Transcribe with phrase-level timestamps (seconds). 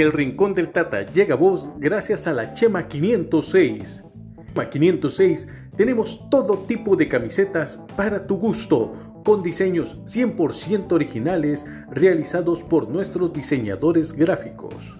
[0.00, 4.02] El Rincón del Tata llega a vos gracias a la Chema 506.
[4.46, 8.92] Chema 506 tenemos todo tipo de camisetas para tu gusto,
[9.26, 14.96] con diseños 100% originales realizados por nuestros diseñadores gráficos.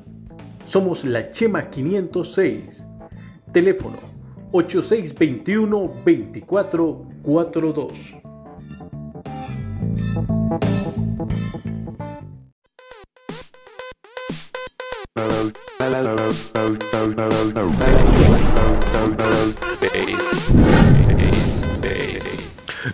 [0.67, 2.87] Somos la Chema 506.
[3.55, 4.01] Teléfono
[4.53, 8.30] 8621 2442.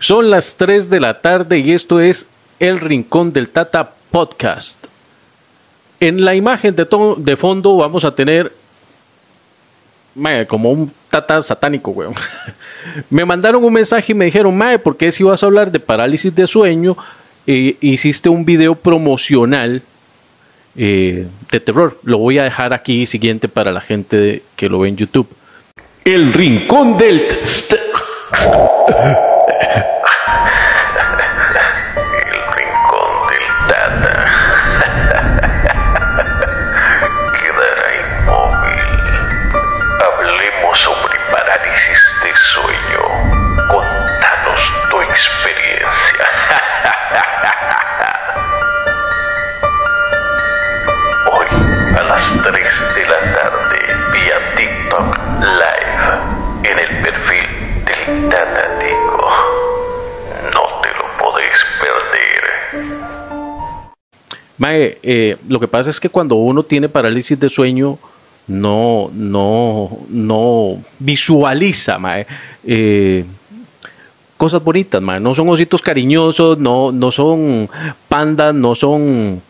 [0.00, 2.27] Son las 3 de la tarde y esto es
[2.58, 4.78] El Rincón del Tata Podcast.
[6.00, 6.86] En la imagen de,
[7.18, 8.52] de fondo vamos a tener
[10.48, 12.14] como un tata satánico, weón.
[13.10, 15.80] me mandaron un mensaje y me dijeron, mae, ¿por qué si vas a hablar de
[15.80, 16.96] parálisis de sueño?
[17.46, 19.82] Eh, hiciste un video promocional
[20.74, 21.98] eh, de terror.
[22.02, 25.28] Lo voy a dejar aquí siguiente para la gente que lo ve en YouTube.
[26.05, 27.22] El rincón del...
[64.62, 67.98] Eh, lo que pasa es que cuando uno tiene parálisis de sueño,
[68.46, 71.98] no, no, no visualiza
[72.64, 73.24] eh,
[74.36, 77.68] cosas bonitas, no son ositos cariñosos, no, no son
[78.08, 79.42] pandas, no son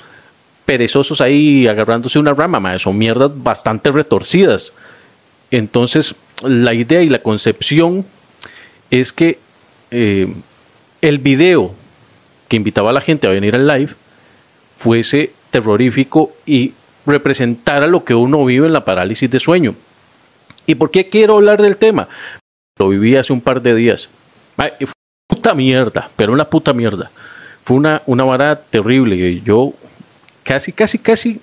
[0.65, 4.73] perezosos ahí agarrándose una rama, son mierdas bastante retorcidas.
[5.51, 8.05] Entonces, la idea y la concepción
[8.91, 9.39] es que
[9.91, 10.33] eh,
[11.01, 11.73] el video
[12.49, 13.95] que invitaba a la gente a venir al live
[14.77, 16.73] fuese terrorífico y
[17.07, 19.75] representara lo que uno vive en la parálisis de sueño.
[20.67, 22.09] ¿Y por qué quiero hablar del tema?
[22.79, 24.09] Lo viví hace un par de días.
[24.57, 24.93] fue una
[25.29, 27.11] puta mierda, pero una puta mierda.
[27.65, 29.41] Fue una, una vara terrible.
[29.43, 29.73] Yo
[30.43, 31.41] casi, casi, casi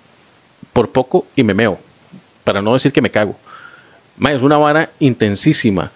[0.74, 1.80] por poco y me meo.
[2.44, 3.38] Para no decir que me cago.
[4.20, 5.92] es una vara intensísima.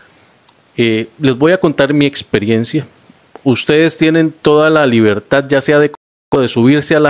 [0.77, 2.87] Eh, les voy a contar mi experiencia.
[3.43, 5.91] Ustedes tienen toda la libertad, ya sea de,
[6.31, 7.09] de subirse a la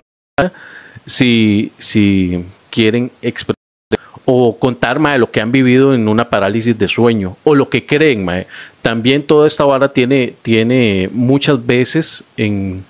[1.06, 3.56] si, si quieren expresar
[4.26, 7.86] o contar de lo que han vivido en una parálisis de sueño o lo que
[7.86, 8.28] creen.
[8.82, 12.86] También toda esta vara tiene, tiene muchas veces en...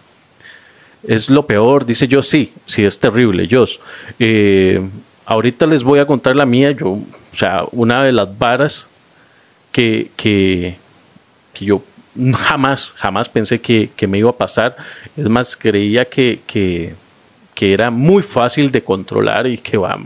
[1.04, 3.64] Es lo peor, dice yo, sí, sí, es terrible, yo.
[4.20, 4.82] Eh,
[5.26, 8.88] ahorita les voy a contar la mía, yo, o sea, una de las varas
[9.72, 10.76] que, que,
[11.54, 11.82] que yo
[12.34, 14.76] jamás, jamás pensé que, que, me iba a pasar.
[15.16, 16.42] Es más, creía que
[17.58, 20.00] que era muy fácil de controlar y que va,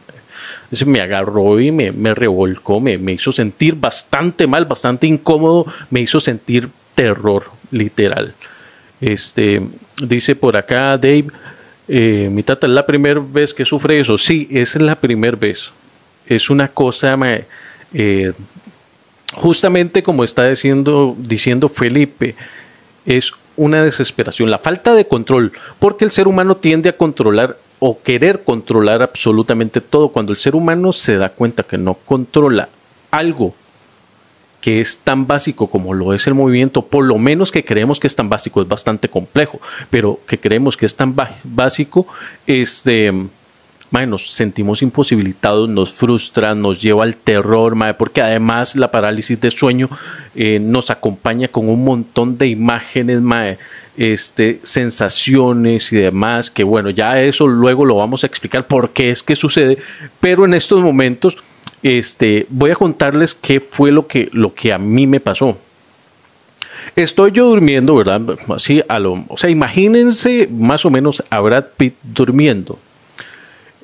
[0.86, 6.00] me agarró y me, me revolcó, me, me, hizo sentir bastante mal, bastante incómodo, me
[6.00, 8.34] hizo sentir terror, literal.
[9.02, 9.62] Este,
[10.02, 11.26] dice por acá Dave,
[11.90, 14.18] eh, mi tata, ¿es la primera vez que sufre eso?
[14.18, 15.74] Sí, es la primera vez.
[16.28, 17.20] Es una cosa,
[17.94, 18.32] eh,
[19.34, 22.34] justamente como está diciendo, diciendo Felipe,
[23.06, 28.02] es una desesperación, la falta de control, porque el ser humano tiende a controlar o
[28.02, 30.10] querer controlar absolutamente todo.
[30.10, 32.70] Cuando el ser humano se da cuenta que no controla
[33.12, 33.54] algo
[34.62, 38.08] que es tan básico como lo es el movimiento, por lo menos que creemos que
[38.08, 39.62] es tan básico, es bastante complejo,
[39.92, 42.08] pero que creemos que es tan básico,
[42.48, 43.14] este
[43.92, 49.90] nos sentimos imposibilitados, nos frustra, nos lleva al terror, porque además la parálisis de sueño
[50.34, 53.22] eh, nos acompaña con un montón de imágenes,
[53.98, 59.12] este, sensaciones y demás, que bueno, ya eso luego lo vamos a explicar por qué
[59.12, 59.78] es que sucede,
[60.22, 61.38] pero en estos momentos
[61.84, 65.58] este, voy a contarles qué fue lo que, lo que a mí me pasó.
[66.96, 68.22] Estoy yo durmiendo, ¿verdad?
[68.48, 72.80] Así a lo, o sea, imagínense más o menos a Brad Pitt durmiendo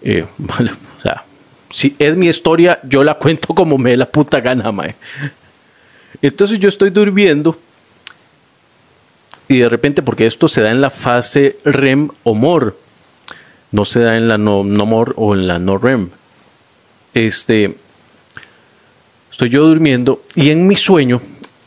[0.02, 0.26] eh,
[0.98, 1.24] o sea,
[1.70, 4.72] si es mi historia, yo la cuento como me la puta gana.
[6.22, 7.58] Entonces yo estoy durmiendo
[9.50, 12.78] y de repente, porque esto se da en la fase REM o MOR,
[13.72, 16.10] no se da en la no, no MOR o en la no REM.
[17.14, 17.78] Este,
[19.32, 21.22] estoy yo durmiendo y en mi sueño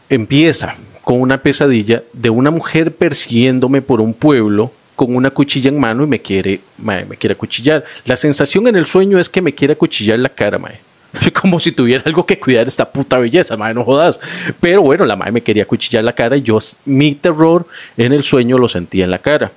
[0.09, 5.81] empieza con una pesadilla de una mujer persiguiéndome por un pueblo con una cuchilla en
[5.81, 7.83] mano y me quiere, me quiere acuchillar.
[8.05, 10.79] La sensación en el sueño es que me quiere acuchillar la cara, mae.
[11.41, 14.21] Como si tuviera algo que cuidar esta puta belleza, mae, no jodas.
[14.61, 17.67] Pero bueno, la mae me quería acuchillar la cara y yo, mi terror
[17.97, 19.51] en el sueño lo sentía en la cara.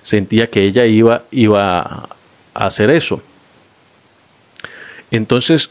[0.00, 3.20] Sentía que ella iba, iba a hacer eso.
[5.10, 5.70] Entonces,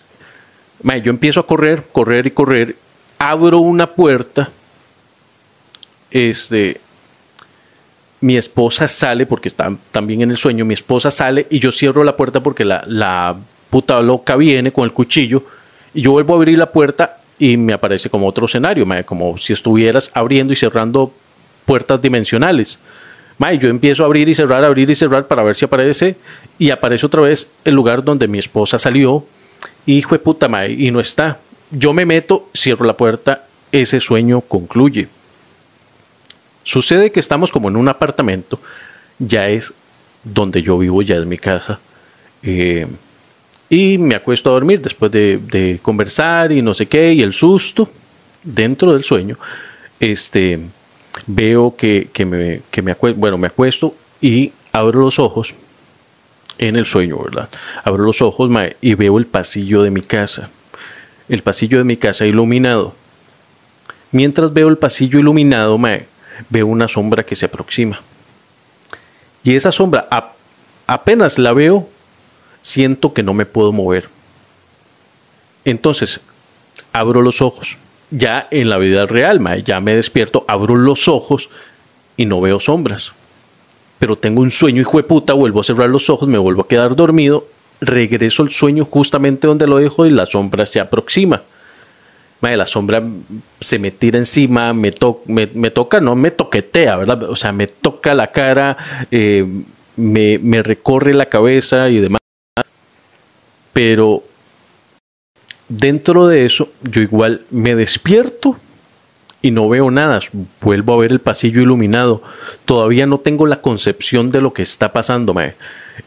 [0.84, 2.76] mae, yo empiezo a correr, correr y correr.
[3.20, 4.50] Abro una puerta.
[6.12, 6.82] Este,
[8.22, 12.04] mi esposa sale, porque está también en el sueño, mi esposa sale y yo cierro
[12.04, 13.38] la puerta porque la,
[13.70, 15.44] puta loca viene con el cuchillo
[15.94, 19.54] y yo vuelvo a abrir la puerta y me aparece como otro escenario, como si
[19.54, 21.14] estuvieras abriendo y cerrando
[21.66, 22.80] puertas dimensionales.
[23.60, 26.18] yo empiezo a abrir y cerrar, abrir y cerrar para ver si aparece
[26.58, 29.24] y aparece otra vez el lugar donde mi esposa salió.
[29.86, 31.38] Hijo de puta, mae, y no está.
[31.70, 35.10] Yo me meto, cierro la puerta, ese sueño concluye.
[36.70, 38.60] Sucede que estamos como en un apartamento,
[39.18, 39.74] ya es
[40.24, 41.80] donde yo vivo, ya es mi casa.
[42.44, 42.86] Eh,
[43.72, 47.90] y me acuesto a dormir después de, conversar y no sé qué, y el susto
[48.44, 49.40] dentro del sueño.
[50.00, 50.60] Este,
[51.26, 55.56] veo que, me, que me, acuesto, bueno, me acuesto y abro los ojos
[56.60, 57.50] en el sueño, ¿verdad?
[57.84, 58.48] Abro los ojos
[58.80, 60.52] y veo el pasillo de mi casa.
[61.30, 62.94] El pasillo de mi casa iluminado.
[64.12, 66.06] Mientras veo el pasillo iluminado, mae,
[66.50, 68.02] veo una sombra que se aproxima.
[69.44, 70.08] Y esa sombra,
[70.88, 71.90] apenas la veo,
[72.62, 74.10] siento que no me puedo mover.
[75.66, 76.22] Entonces,
[76.94, 77.78] abro los ojos.
[78.12, 81.50] Ya en la vida real, ya me despierto, abro los ojos
[82.18, 83.14] y no veo sombras.
[84.00, 86.68] Pero tengo un sueño, hijo de puta, vuelvo a cerrar los ojos, me vuelvo a
[86.68, 87.48] quedar dormido,
[87.82, 91.44] regreso al sueño justamente donde lo dejo y la sombra se aproxima
[92.42, 93.04] la sombra
[93.60, 94.92] se me tira encima, me,
[95.26, 97.24] me, toca, no me toquetea, ¿verdad?
[97.24, 98.78] O sea, me toca la cara,
[99.12, 99.46] eh,
[99.98, 102.22] me, recorre la cabeza y demás.
[103.74, 104.24] Pero
[105.68, 108.58] dentro de eso, yo igual me despierto
[109.42, 110.22] y no veo nada.
[110.62, 112.22] Vuelvo a ver el pasillo iluminado.
[112.66, 115.36] Todavía no tengo la concepción de lo que está pasando.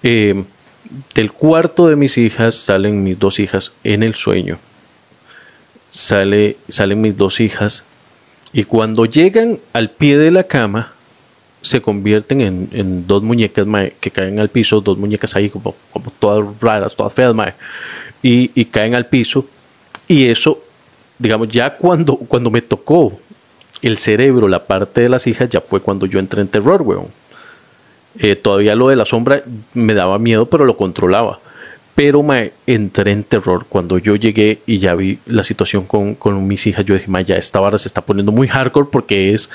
[0.03, 0.45] Eh,
[1.15, 4.59] del cuarto de mis hijas salen mis dos hijas en el sueño
[5.93, 7.85] sale, salen mis dos hijas
[8.53, 10.93] y cuando llegan al pie de la cama
[11.61, 13.67] se convierten en, dos muñecas
[14.01, 17.35] que caen al piso, dos muñecas ahí como, como todas raras, todas feas,
[18.21, 19.47] y, y, caen al piso.
[20.09, 20.61] Y eso,
[21.19, 23.17] digamos, ya cuando, cuando me tocó
[23.81, 27.09] el cerebro, la parte de las hijas, ya fue cuando yo entré en terror, weón.
[28.19, 29.43] Eh, todavía lo de la sombra
[29.73, 31.39] me daba miedo, pero lo controlaba.
[31.95, 36.67] Pero me entré en terror cuando yo llegué y ya vi la situación con, mis
[36.67, 36.85] hijas.
[36.87, 39.51] Yo dije, ma, ya esta vara se está poniendo muy hardcore porque es,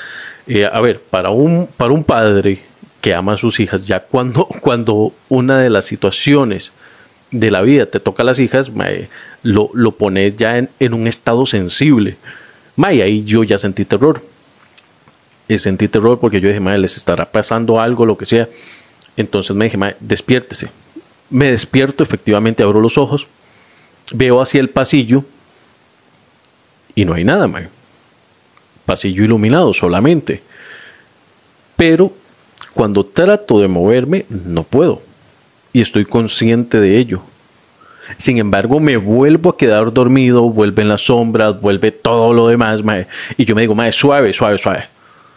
[0.45, 2.61] eh, a ver, para un, para un padre
[3.01, 6.71] que ama a sus hijas, ya cuando, cuando una de las situaciones
[7.31, 8.71] de la vida te toca a las hijas,
[9.41, 12.17] lo, lo pones ya en, un estado sensible.
[12.75, 14.21] Ma, y ahí yo ya sentí terror.
[15.47, 18.47] Y sentí terror porque yo dije, ma, les estará pasando algo, lo que sea.
[19.15, 20.69] Entonces me dije, ma, despiértese
[21.29, 23.27] me despierto, efectivamente abro los ojos,
[24.13, 25.25] veo hacia el pasillo
[26.95, 27.69] y no hay nada, man.
[28.85, 30.41] Pasillo iluminado solamente.
[31.75, 32.13] Pero
[32.73, 35.01] cuando trato de moverme, no puedo.
[35.73, 37.21] Y estoy consciente de ello.
[38.15, 43.07] Sin embargo, me vuelvo a quedar dormido, vuelven las sombras, vuelve todo lo demás, mae.
[43.35, 44.85] Y yo me digo, mae, suave, suave, suave.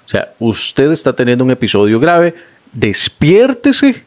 [0.06, 2.34] O sea, usted está teniendo un episodio grave,
[2.72, 4.04] despiértese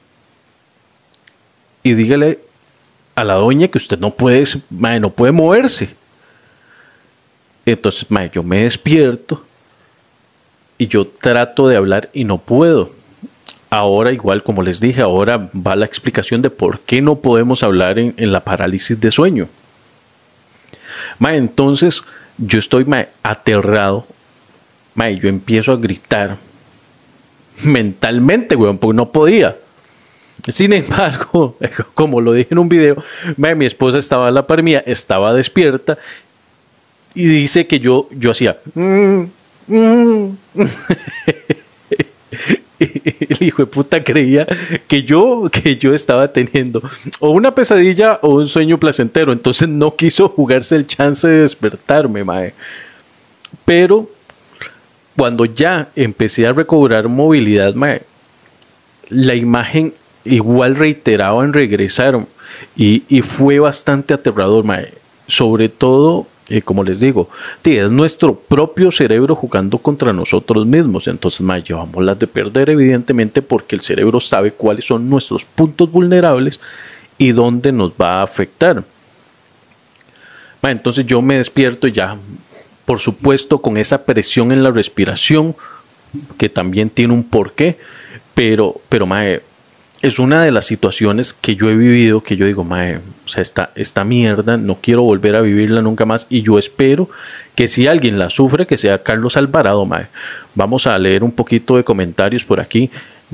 [1.84, 2.40] y dígale
[3.16, 5.96] a la doña que usted no puede, no puede moverse.
[7.66, 9.44] Entonces, yo me despierto
[10.78, 12.92] y yo trato de hablar y no puedo.
[13.70, 18.00] Ahora, igual como les dije, ahora va la explicación de por qué no podemos hablar
[18.00, 19.48] en, la parálisis de sueño.
[21.20, 22.04] entonces,
[22.38, 22.86] yo estoy
[23.24, 24.06] aterrado.
[24.96, 26.38] yo empiezo a gritar
[27.64, 29.58] mentalmente, weón, porque no podía.
[30.48, 31.58] Sin embargo,
[31.94, 33.02] como lo dije en un video,
[33.38, 35.98] mi esposa estaba a la par mía, estaba despierta
[37.16, 38.58] y dice que yo, yo hacía.
[38.74, 39.24] Mm,
[39.68, 40.38] mm".
[42.80, 44.48] el hijo de puta creía
[44.88, 46.82] que yo, que yo estaba teniendo
[47.20, 49.32] o una pesadilla o un sueño placentero.
[49.32, 52.54] Entonces no quiso jugarse el chance de despertarme, mae.
[53.66, 54.10] Pero
[55.16, 58.02] cuando ya empecé a recobrar movilidad, mae,
[59.10, 59.94] la imagen
[60.26, 62.26] igual reiterado en regresar
[62.76, 64.94] y, fue bastante aterrador, mae.
[65.28, 67.30] sobre todo eh, como les digo,
[67.64, 71.08] es nuestro propio cerebro jugando contra nosotros mismos.
[71.08, 75.90] Entonces, más llevamos las de perder, evidentemente, porque el cerebro sabe cuáles son nuestros puntos
[75.90, 76.60] vulnerables
[77.18, 78.84] y dónde nos va a afectar.
[80.64, 82.18] entonces yo me despierto ya,
[82.86, 85.56] por supuesto, con esa presión en la respiración,
[86.38, 87.78] que también tiene un porqué,
[88.34, 89.08] pero, pero
[90.04, 93.42] es una de las situaciones que yo he vivido que yo digo, mae, o sea,
[93.42, 97.10] esta, esta mierda no quiero volver a vivirla nunca más y yo espero
[97.56, 100.08] que si alguien la sufre, que sea Carlos Alvarado, mae.
[100.56, 102.92] Vamos a leer un poquito de comentarios por aquí.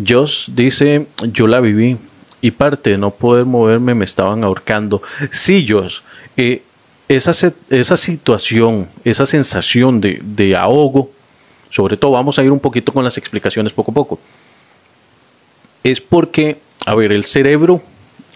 [0.08, 1.98] Joss dice, yo la viví
[2.40, 5.02] y parte de no poder moverme me estaban ahorcando.
[5.32, 6.04] Sí, Joss,
[6.38, 6.62] eh,
[7.08, 7.32] esa,
[7.72, 11.10] esa situación, esa sensación de ahogo,
[11.72, 14.20] sobre todo vamos a ir un poquito con las explicaciones poco a poco
[15.84, 17.82] es porque, a ver, el cerebro,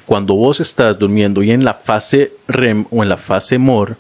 [0.05, 3.97] cuando vos estás durmiendo y en la fase REM o en la fase MOR,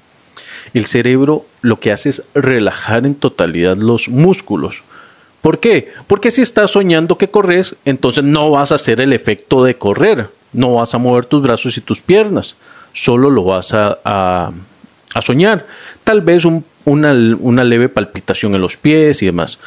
[0.73, 4.83] el cerebro lo que hace es relajar en totalidad los músculos.
[5.41, 5.91] ¿Por qué?
[6.07, 10.29] Porque si estás soñando que corres, entonces no vas a hacer el efecto de correr,
[10.53, 12.55] no vas a mover tus brazos y tus piernas,
[12.93, 14.51] solo lo vas a,
[15.21, 15.67] soñar.
[16.03, 19.59] Tal vez una, una leve palpitación en los pies y demás,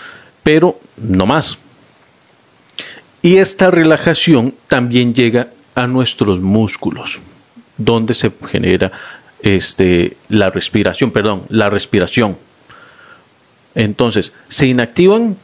[0.43, 1.59] pero no más.
[3.27, 7.19] Y esta relajación también llega a nuestros músculos,
[7.77, 8.93] donde se genera
[9.43, 12.39] este, la respiración, perdón, la respiración.
[13.75, 15.37] Entonces, se inactivan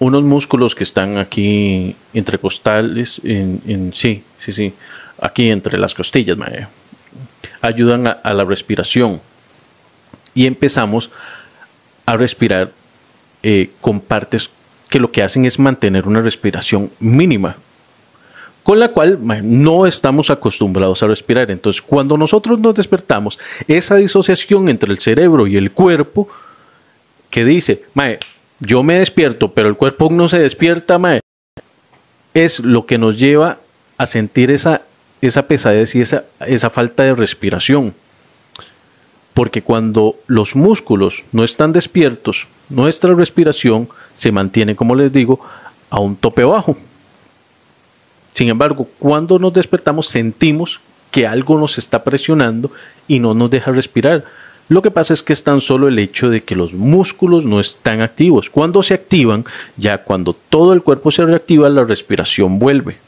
[0.00, 4.74] unos músculos que están aquí entre costales, sí, sí, sí,
[5.20, 6.36] aquí entre las costillas,
[7.60, 9.20] ayudan a la respiración.
[10.34, 11.12] Y empezamos
[12.04, 12.72] a respirar
[13.44, 14.50] eh, con partes
[14.88, 17.56] que lo que hacen es mantener una respiración mínima,
[18.62, 21.50] con la cual no estamos acostumbrados a respirar.
[21.50, 26.28] Entonces, cuando nosotros nos despertamos, esa disociación entre el cerebro y el cuerpo,
[27.30, 28.18] que dice, mae,
[28.60, 31.20] yo me despierto, pero el cuerpo no se despierta, mae,
[32.34, 33.58] es lo que nos lleva
[33.96, 34.82] a sentir esa,
[35.20, 37.94] esa pesadez y esa, esa falta de respiración.
[39.38, 45.38] Porque cuando los músculos no están despiertos, nuestra respiración se mantiene, como les digo,
[45.90, 46.76] a un tope bajo.
[48.32, 50.80] Sin embargo, cuando nos despertamos sentimos
[51.12, 52.72] que algo nos está presionando
[53.06, 54.24] y no nos deja respirar.
[54.68, 57.60] Lo que pasa es que es tan solo el hecho de que los músculos no
[57.60, 58.50] están activos.
[58.50, 59.44] Cuando se activan,
[59.76, 62.98] ya cuando todo el cuerpo se reactiva, la respiración vuelve.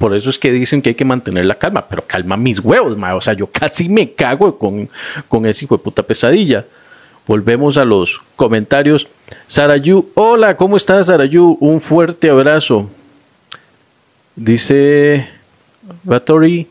[0.00, 2.96] Por eso es que dicen que hay que mantener la calma, pero calma mis huevos,
[2.98, 4.88] o sea, yo casi me cago con,
[5.28, 6.64] con ese hijo de puta pesadilla.
[7.26, 9.06] Volvemos a los comentarios.
[9.46, 11.58] Sarayu, hola, ¿cómo estás, Sarayu?
[11.60, 12.88] Un fuerte abrazo.
[14.34, 15.28] Dice
[16.02, 16.66] Battery,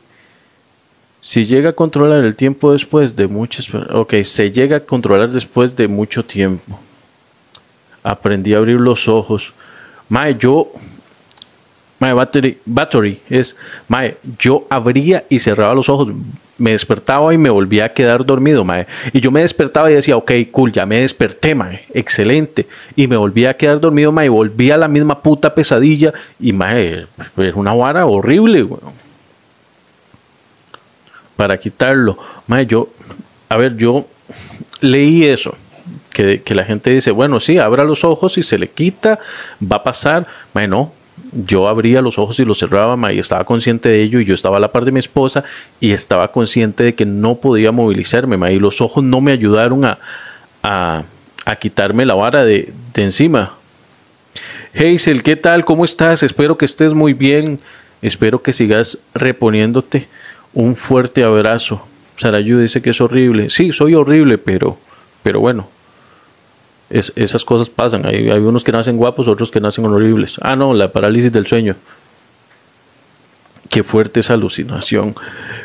[1.22, 3.72] si llega a controlar el tiempo después de muchas...
[3.92, 6.80] Ok, se llega a controlar después de mucho tiempo.
[8.02, 9.54] Aprendí a abrir los ojos.
[10.10, 10.74] Mae, yo
[12.00, 13.58] My battery, battery es,
[13.90, 16.08] mae, yo abría y cerraba los ojos,
[16.58, 18.88] me despertaba y me volvía a quedar dormido, mae.
[19.12, 22.68] Y yo me despertaba y decía, ok, cool, ya me desperté, mae, excelente.
[22.96, 26.14] Y me volvía a quedar dormido, mae, y volvía a la misma puta pesadilla.
[26.40, 27.06] Y, mae,
[27.38, 28.94] es una vara horrible, weón.
[31.36, 32.90] Para quitarlo, mae, yo,
[33.50, 34.06] a ver, yo
[34.82, 35.56] leí eso.
[36.12, 39.20] Que, que la gente dice, bueno, sí, abra los ojos y se le quita,
[39.62, 40.28] va a pasar.
[40.54, 40.92] Mae, no,
[41.32, 44.58] yo abría los ojos y los cerraba y estaba consciente de ello y yo estaba
[44.58, 45.44] a la par de mi esposa
[45.80, 50.00] y estaba consciente de que no podía movilizarme y los ojos no me ayudaron a,
[50.64, 51.04] a,
[51.60, 53.56] quitarme la vara de, de encima.
[54.74, 55.66] Hazel, ¿qué tal?
[55.66, 56.22] ¿Cómo estás?
[56.24, 57.60] Espero que estés muy bien.
[58.02, 60.08] Espero que sigas reponiéndote.
[60.54, 61.86] Un fuerte abrazo.
[62.18, 63.50] Sarayu dice que es horrible.
[63.50, 64.78] Sí, soy horrible, pero,
[65.24, 65.70] pero bueno,
[66.90, 68.06] esas cosas pasan.
[68.06, 70.38] Hay, hay unos que nacen guapos, otros que nacen horribles.
[70.42, 71.76] Ah, no, la parálisis del sueño.
[73.70, 75.16] Qué fuerte esa alucinación.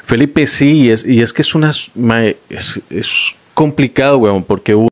[0.04, 1.70] Felipe, sí, es, y es que es una.
[1.70, 4.88] Es, es complicado, weón, porque hubo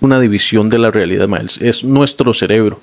[0.00, 1.28] una división de la realidad,
[1.60, 2.80] es nuestro cerebro.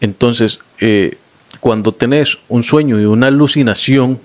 [0.00, 1.18] Entonces, eh,
[1.60, 4.18] cuando tenés un sueño y una alucinación,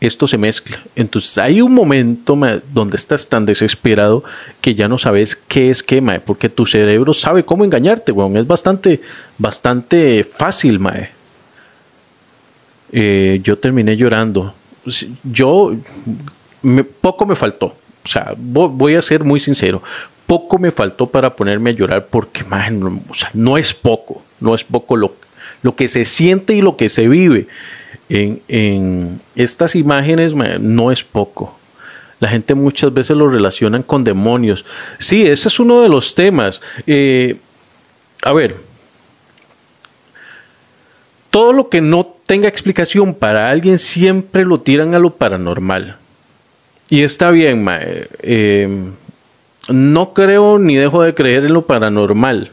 [0.00, 0.82] esto se mezcla.
[0.96, 2.36] Entonces hay un momento
[2.72, 4.24] donde estás tan desesperado
[4.60, 8.36] que ya no sabes qué es qué, mae, porque tu cerebro sabe cómo engañarte, weón.
[8.36, 9.02] Es bastante,
[9.36, 11.10] bastante fácil, mae.
[12.92, 14.54] Eh, yo terminé llorando.
[15.22, 15.76] Yo,
[17.00, 17.76] poco me faltó.
[18.02, 19.82] O sea, voy a ser muy sincero.
[20.26, 24.22] Poco me faltó para ponerme a llorar porque, mae, no, o sea, no es poco.
[24.40, 25.14] No es poco lo,
[25.60, 27.48] lo que se siente y lo que se vive
[28.08, 31.58] en, estas imágenes no es poco.
[32.18, 34.64] La gente muchas veces lo relacionan con demonios.
[34.98, 36.60] Sí, ese es uno de los temas.
[36.86, 37.36] Eh,
[38.22, 38.56] a ver,
[41.30, 45.96] todo lo que no tenga explicación para alguien siempre lo tiran a lo paranormal.
[46.90, 48.08] Y está bien, mae.
[48.20, 48.68] Eh,
[49.68, 52.50] no creo ni dejo de creer en lo paranormal.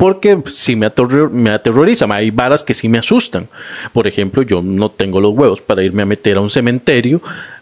[0.00, 0.90] Porque sí me,
[1.30, 2.06] me aterroriza.
[2.08, 3.46] Hay varas que sí me asustan.
[3.92, 7.20] Por ejemplo, yo no tengo los huevos para irme a meter a un cementerio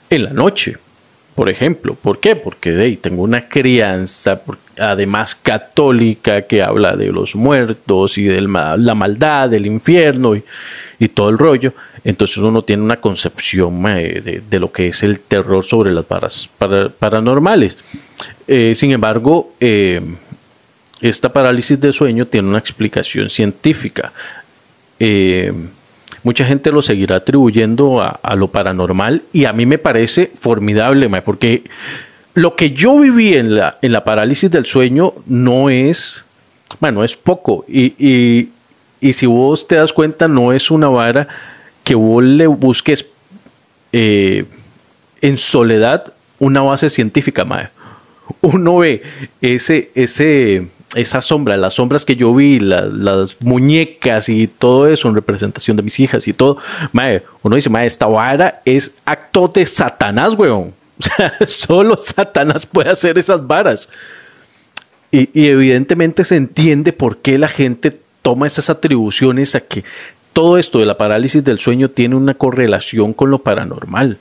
[0.09, 0.77] en la noche
[1.39, 1.95] por ejemplo.
[1.95, 2.35] ¿Por qué?
[2.35, 4.43] Porque de tengo una crianza,
[4.77, 11.29] además católica, que habla de los muertos y de la maldad, del infierno y, todo
[11.31, 11.75] el rollo.
[12.03, 16.51] Entonces uno tiene una concepción de, lo que es el terror sobre las varas
[16.99, 17.79] paranormales.
[18.49, 20.01] Eh, sin embargo, eh,
[21.01, 24.13] esta parálisis de sueño tiene una explicación científica.
[24.99, 25.53] Eh,
[26.23, 31.65] mucha gente lo seguirá atribuyendo a, lo paranormal y a mí me parece formidable, porque
[32.35, 36.25] lo que yo viví en la, en la parálisis del sueño no es,
[36.81, 38.51] bueno, es poco y,
[39.01, 41.29] si vos te das cuenta no es una vara
[41.85, 43.07] que vos le busques
[43.93, 44.45] eh,
[45.21, 47.71] en soledad una base científica, mae.
[48.41, 49.03] Uno ve
[49.41, 55.15] ese, ese, esa sombra, las sombras que yo vi, las muñecas y todo eso en
[55.15, 56.59] representación de mis hijas y todo,
[56.93, 60.75] mae, uno dice, mae, esta vara es acto de Satanás, weón.
[60.99, 63.89] O sea, solo Satanás puede hacer esas varas.
[65.13, 69.85] Y, y evidentemente se entiende por qué la gente toma esas atribuciones a que
[70.33, 74.19] todo esto de la parálisis del sueño tiene una correlación con lo paranormal.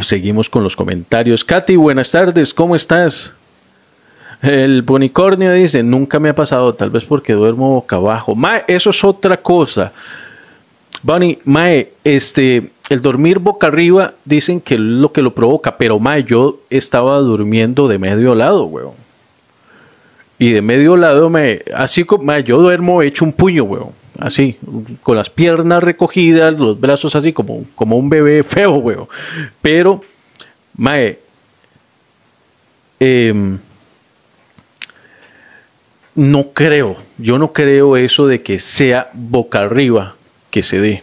[0.00, 1.44] Seguimos con los comentarios.
[1.44, 3.34] Katy, buenas tardes, ¿cómo estás?
[4.46, 8.36] El unicornio dice, nunca me ha pasado, tal vez porque duermo boca abajo.
[8.36, 9.92] Mae, eso es otra cosa.
[11.02, 15.98] Bunny, Mae, este, el dormir boca arriba dicen que es lo que lo provoca, pero
[15.98, 18.94] Mae, yo estaba durmiendo de medio lado, weón.
[20.38, 23.90] Y de medio lado, me, así como, mae, yo duermo hecho un puño, weón.
[24.16, 24.58] Así,
[25.02, 29.08] con las piernas recogidas, los brazos así como, como un bebé feo, weón.
[29.60, 30.02] Pero,
[30.76, 31.18] Mae,
[33.00, 33.58] eh,
[36.16, 40.16] no creo, yo no creo eso de que sea boca arriba
[40.50, 41.02] que se dé.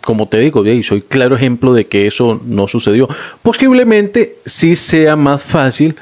[0.00, 3.08] Como te digo, soy claro ejemplo de que eso no sucedió.
[3.42, 5.94] Posiblemente sí sea más fácil,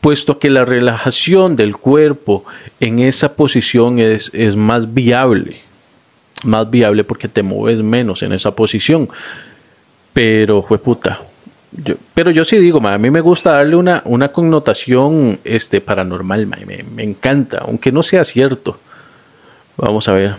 [0.00, 2.44] puesto que la relajación del cuerpo
[2.80, 5.60] en esa posición es, es más viable.
[6.42, 9.08] Más viable porque te mueves menos en esa posición.
[10.12, 10.78] Pero, fue
[12.14, 17.02] pero yo sí digo, a mí me gusta darle una, una connotación este, paranormal, me,
[17.02, 18.78] encanta, aunque no sea cierto.
[19.76, 20.36] Vamos a ver.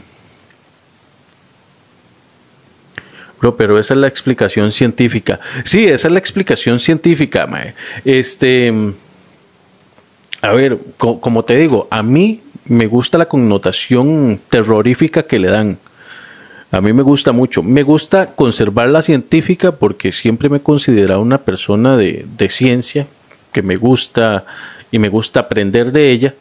[3.39, 5.39] Bro, pero esa es la explicación científica.
[5.63, 7.47] Sí, esa es la explicación científica,
[8.03, 8.73] Este,
[10.41, 15.77] a ver, como te digo, a mí me gusta la connotación terrorífica que le dan.
[16.71, 17.63] A mí me gusta mucho.
[17.63, 23.07] Me gusta conservar la científica porque siempre me he considerado una persona de, ciencia,
[23.51, 24.45] que me gusta
[24.91, 26.35] y me gusta aprender de ella.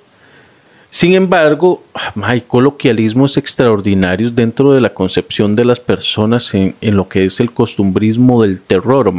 [0.90, 1.82] Sin embargo,
[2.22, 7.52] hay coloquialismos extraordinarios dentro de la concepción de las personas en, lo que es el
[7.52, 9.12] costumbrismo del terror.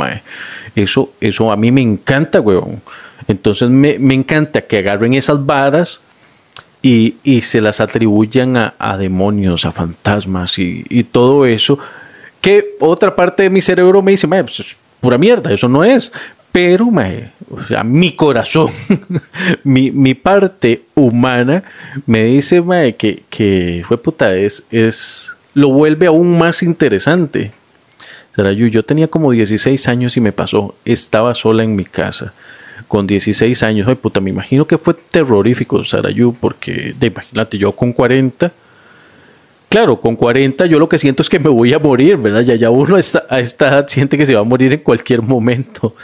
[0.76, 2.82] Eso, eso a mí me encanta, weón.
[3.28, 6.02] Entonces me, me encanta que agarren esas varas
[6.82, 11.80] y, se las atribuyen a, demonios, a fantasmas y, todo eso,
[12.42, 16.12] que otra parte de mi cerebro me dice, pues es pura mierda, eso no es.
[16.52, 16.90] Pero
[17.86, 18.72] mi corazón,
[19.64, 21.64] mi, parte humana
[22.08, 22.64] me dice
[22.98, 27.52] que, que fue puta, es, es, lo vuelve aún más interesante.
[28.36, 32.34] Yo, yo tenía como 16 años y me pasó, estaba sola en mi casa
[32.90, 33.88] con 16 años.
[33.88, 38.52] Ay, puta, me imagino que fue terrorífico Sarayu, porque de, imagínate, yo con 40.
[39.70, 42.42] Claro, con 40 yo lo que siento es que me voy a morir, ¿verdad?
[42.42, 44.80] Ya, ya uno a esta, a esta edad siente que se va a morir en
[44.80, 45.96] cualquier momento.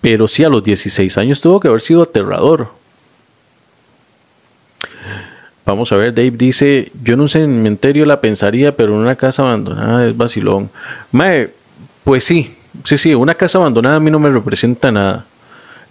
[0.00, 2.70] Pero sí, a los 16 años tuvo que haber sido aterrador.
[5.66, 9.42] Vamos a ver, Dave dice, yo en un cementerio la pensaría, pero en una casa
[9.42, 10.70] abandonada es vacilón.
[11.12, 11.50] Mae,
[12.04, 15.26] pues sí, sí, sí, una casa abandonada a mí no me representa nada.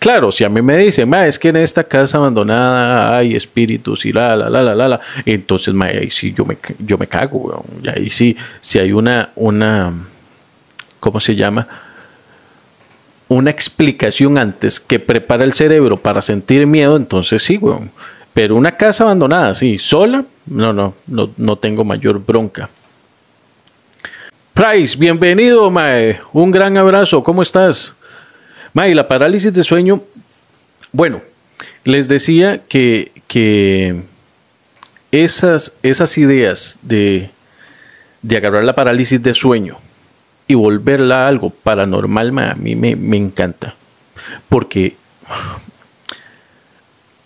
[0.05, 4.05] Claro, si a mí me dicen, ma, es que en esta casa abandonada hay espíritus
[4.05, 7.07] y la, la, la, la, la, la entonces, ma, ahí sí yo me, yo me
[7.07, 7.63] cago, weón.
[7.81, 9.91] Y ahí sí, si hay una, una,
[10.99, 11.67] ¿cómo se llama?
[13.29, 17.89] Una explicación antes que prepara el cerebro para sentir miedo, entonces sí, weón.
[18.31, 22.69] Pero una casa abandonada, sí, sola, no, no, no, no tengo mayor bronca.
[24.53, 26.19] Price, bienvenido, Mae.
[26.31, 27.23] Un gran abrazo.
[27.23, 27.95] ¿Cómo estás?
[28.75, 30.03] Mae, la parálisis de sueño.
[30.91, 31.21] Bueno,
[31.85, 34.03] les decía que, que
[35.13, 37.29] esas, esas ideas de,
[38.21, 39.77] de agarrar la parálisis de sueño
[40.45, 43.75] y volverla a algo paranormal, a mí me, encanta.
[44.49, 44.97] Porque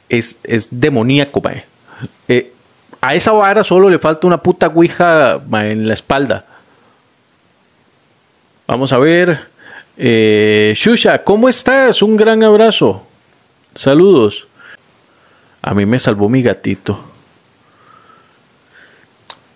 [0.08, 1.66] es, es demoníaco, mae.
[2.28, 2.54] Eh,
[3.02, 6.46] a esa vara solo le falta una puta ouija en la espalda
[8.70, 9.49] Vamos a ver.
[10.02, 12.02] Eh, Shusha, ¿cómo estás?
[12.02, 13.06] Un gran abrazo.
[13.76, 14.48] Saludos.
[15.62, 17.04] A mí me salvó mi gatito.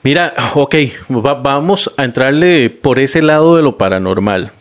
[0.03, 0.75] Mira, ok,
[1.07, 4.51] vamos a entrarle por ese lado de lo paranormal.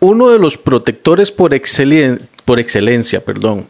[0.00, 1.58] Uno de los protectores por,
[2.44, 3.66] por excelencia perdón,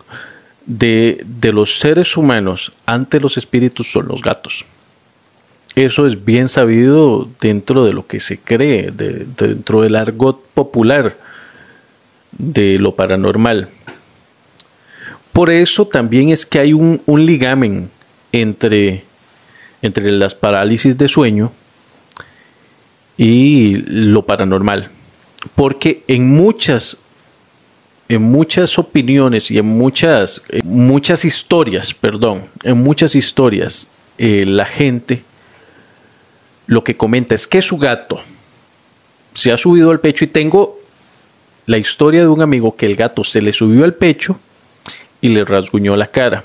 [0.64, 4.64] de, de los seres humanos ante los espíritus son los gatos.
[5.76, 11.18] Eso es bien sabido dentro de lo que se cree, dentro del argot popular
[12.32, 13.68] de lo paranormal.
[15.34, 17.90] Por eso también es que hay un, ligamen
[18.32, 19.04] entre,
[19.82, 21.52] entre las parálisis de sueño
[23.18, 24.88] y lo paranormal.
[25.54, 26.96] Porque en muchas,
[28.08, 35.22] en muchas opiniones y en muchas, muchas historias, perdón, en muchas historias, eh, la gente
[36.66, 38.20] lo que comenta es que su gato
[39.34, 40.80] se ha subido al pecho y tengo
[41.66, 44.38] la historia de un amigo que el gato se le subió al pecho
[45.20, 46.44] y le rasguñó la cara.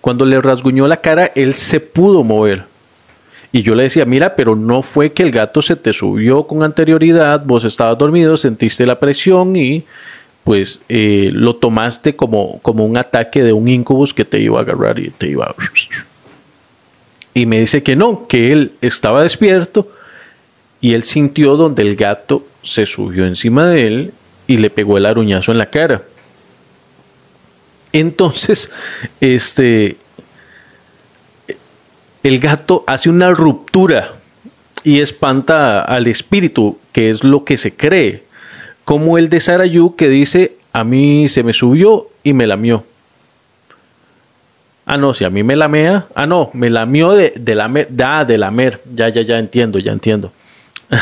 [0.00, 2.64] Cuando le rasguñó la cara, él se pudo mover.
[3.50, 6.62] Y yo le decía, mira, pero no fue que el gato se te subió con
[6.62, 9.84] anterioridad, vos estabas dormido, sentiste la presión y
[10.44, 14.62] pues eh, lo tomaste como, como un ataque de un incubus que te iba a
[14.62, 15.54] agarrar y te iba a
[17.34, 19.88] y me dice que no, que él estaba despierto
[20.80, 24.12] y él sintió donde el gato se subió encima de él
[24.46, 26.02] y le pegó el aruñazo en la cara.
[27.92, 28.70] Entonces,
[29.20, 29.96] este,
[32.22, 34.14] el gato hace una ruptura
[34.84, 38.24] y espanta al espíritu, que es lo que se cree,
[38.84, 42.84] como el de Sarayu que dice, a mí se me subió y me lamió.
[44.90, 46.06] Ah, no, si a mí me lamea.
[46.14, 47.90] Ah, no, me lamió de, de lamer.
[48.02, 48.80] Ah, de lamer.
[48.94, 50.32] Ya, ya, ya entiendo, ya entiendo.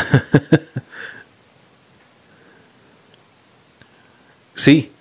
[4.53, 4.91] sí.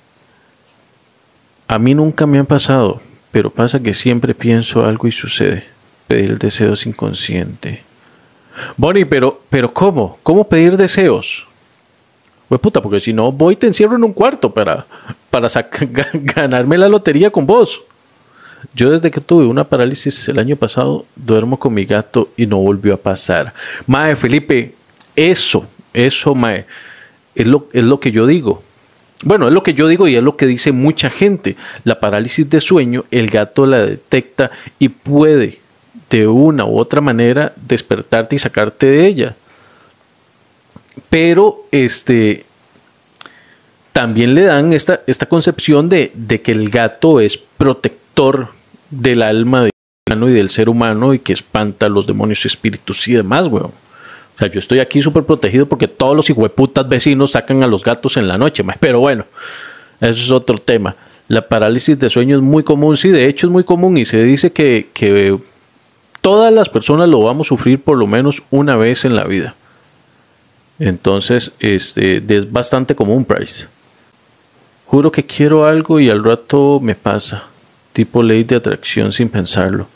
[1.67, 3.01] A mí nunca me ha pasado,
[3.33, 5.65] pero pasa que siempre pienso algo y sucede.
[6.07, 7.83] Pedir deseos inconsciente.
[8.77, 10.21] Bonnie, pero, pero ¿cómo?
[10.23, 11.45] ¿Cómo pedir deseos?
[12.49, 14.87] Pues puta, porque si no voy te encierro en un cuarto para,
[15.29, 15.49] para
[16.13, 17.83] ganarme la lotería con vos.
[18.75, 22.59] Yo desde que tuve una parálisis el año pasado, duermo con mi gato y no
[22.59, 23.55] volvió a pasar.
[23.87, 24.75] Mae, Felipe,
[25.15, 26.67] eso, eso, Mae,
[27.35, 28.63] es lo, es lo que yo digo.
[29.23, 31.57] Bueno, es lo que yo digo y es lo que dice mucha gente.
[31.85, 35.61] La parálisis de sueño, el gato la detecta y puede
[36.11, 39.37] de una u otra manera despertarte y sacarte de ella.
[41.09, 42.45] Pero este
[43.93, 48.51] también le dan esta, esta concepción de, de que el gato es protector
[48.91, 49.69] del alma
[50.09, 53.73] humano y del ser humano y que espanta a los demonios espíritus y demás, weón.
[54.37, 57.83] O sea, yo estoy aquí súper protegido porque todos los hijueputas vecinos sacan a los
[57.83, 59.25] gatos en la noche, pero bueno,
[60.01, 60.95] eso es otro tema.
[61.29, 64.23] La parálisis de sueño es muy común, sí, de hecho es muy común y se
[64.23, 65.39] dice que, que
[66.21, 69.57] todas las personas lo vamos a sufrir por lo menos una vez en la vida.
[70.79, 73.67] Entonces, este, es bastante común, Price.
[74.85, 77.45] Juro que quiero algo y al rato me pasa
[77.97, 79.87] tipo ley de atracción sin pensarlo.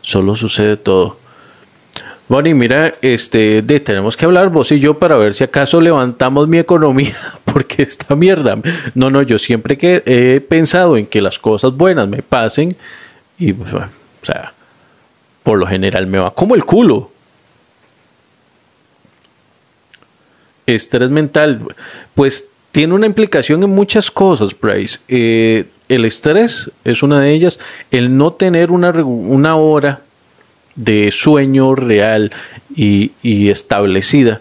[0.00, 1.18] Solo sucede todo.
[2.26, 6.48] Bonnie, mira, este, de, tenemos que hablar vos y yo para ver si acaso levantamos
[6.48, 8.58] mi economía, porque esta mierda.
[8.94, 12.74] No, no, yo siempre que he pensado en que las cosas buenas me pasen,
[13.38, 13.84] y, pues, o
[14.22, 14.54] sea,
[15.42, 17.10] por lo general me va como el culo.
[20.64, 21.60] Estrés mental,
[22.14, 25.00] pues tiene una implicación en muchas cosas, Bryce.
[25.08, 27.58] Eh, el estrés es una de ellas,
[27.90, 30.02] el no tener una, una hora
[30.76, 32.30] de sueño real
[32.74, 33.10] y,
[33.50, 34.40] establecida,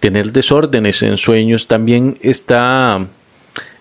[0.00, 3.06] tener desórdenes en sueños también está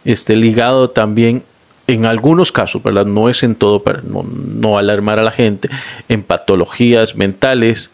[0.04, 1.44] este, ligado también
[1.88, 3.06] en algunos casos, ¿verdad?
[3.06, 5.70] No es en todo, para no, no alarmar a la gente,
[6.10, 7.92] en patologías mentales,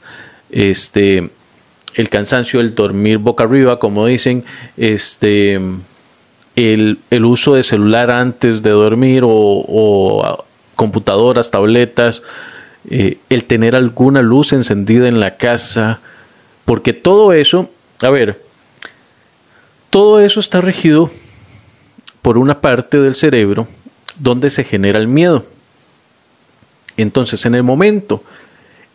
[0.50, 1.30] este,
[1.94, 4.46] el cansancio, el dormir boca arriba, como dicen,
[4.78, 5.62] este,
[6.56, 12.24] el, uso de celular antes de dormir o, computadoras, tabletas,
[12.90, 16.00] eh, el tener alguna luz encendida en la casa,
[16.66, 17.70] porque todo eso,
[18.02, 18.44] a ver,
[19.90, 21.12] todo eso está regido
[22.22, 23.68] por una parte del cerebro
[24.18, 25.46] donde se genera el miedo.
[26.98, 28.24] Entonces, en el momento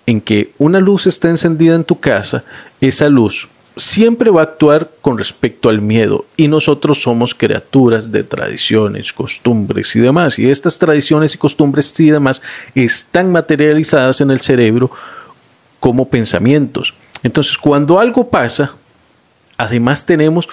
[0.07, 2.45] en que una luz está encendida en tu casa,
[2.81, 8.25] esa luz siempre va a actuar con respecto al miedo y nosotros somos criaturas de
[8.25, 10.39] tradiciones, costumbres y demás.
[10.39, 12.41] Y estas tradiciones y costumbres y demás
[12.75, 14.91] están materializadas en el cerebro
[15.79, 16.95] como pensamientos.
[17.23, 18.73] Entonces, cuando algo pasa,
[19.59, 20.49] además tenemos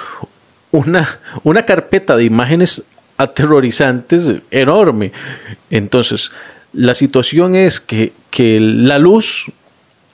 [0.72, 2.84] una, una carpeta de imágenes
[3.16, 5.14] aterrorizantes enorme.
[5.70, 6.32] Entonces,
[6.74, 9.46] la situación es que, que la luz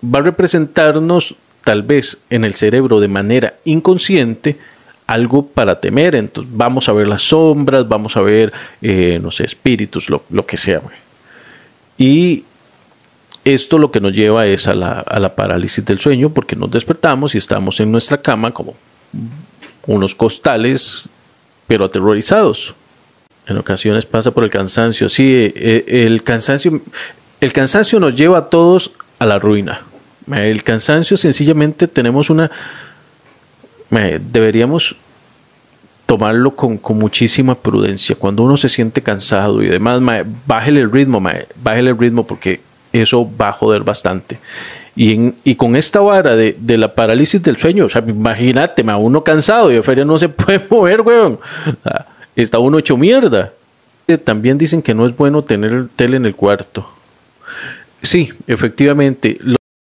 [0.04, 4.58] va a representarnos tal vez en el cerebro de manera inconsciente
[5.10, 6.15] algo para temer.
[6.15, 10.58] Entonces vamos a ver las sombras, vamos a ver, eh, no sé, espíritus, lo, que
[10.58, 10.82] sea.
[11.98, 12.45] Y
[13.43, 16.69] esto lo que nos lleva es a la, a la parálisis del sueño porque nos
[16.69, 18.76] despertamos y estamos en nuestra cama como
[19.88, 21.04] unos costales,
[21.65, 22.76] pero aterrorizados.
[23.48, 25.10] En ocasiones pasa por el cansancio.
[25.10, 26.82] Sí, eh, eh, el cansancio,
[27.41, 29.88] el cansancio nos lleva a todos a la ruina.
[30.32, 32.52] El cansancio sencillamente tenemos una...
[33.89, 34.96] Deberíamos
[36.06, 38.15] tomarlo con, muchísima prudencia.
[38.15, 40.02] Cuando uno se siente cansado y demás,
[40.48, 41.22] bájale el ritmo,
[41.62, 42.62] bájale el ritmo porque
[42.92, 44.39] eso va a joder bastante.
[44.96, 49.72] Y, y con esta vara de, la parálisis del sueño, o sea, imagínate, uno cansado
[49.72, 51.39] y de no se puede mover, weón.
[52.36, 53.54] está uno hecho mierda.
[54.24, 56.89] También dicen que no es bueno tener tele en el cuarto.
[58.02, 59.38] Sí, efectivamente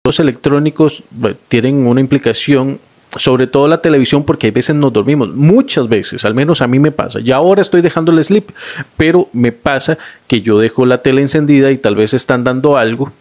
[0.03, 1.03] los electrónicos
[1.47, 2.79] tienen una implicación
[3.17, 6.79] sobre todo la televisión porque a veces nos dormimos, muchas veces, al menos a mí
[6.79, 7.19] me pasa.
[7.19, 8.51] Ya ahora estoy dejando el sleep,
[8.97, 13.11] pero me pasa que yo dejo la tele encendida y tal vez están dando algo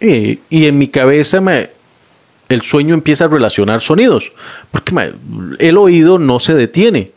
[0.00, 1.70] y en mi cabeza me,
[2.50, 4.30] el sueño empieza a relacionar sonidos,
[4.70, 5.14] porque
[5.58, 7.10] el oído no se detiene.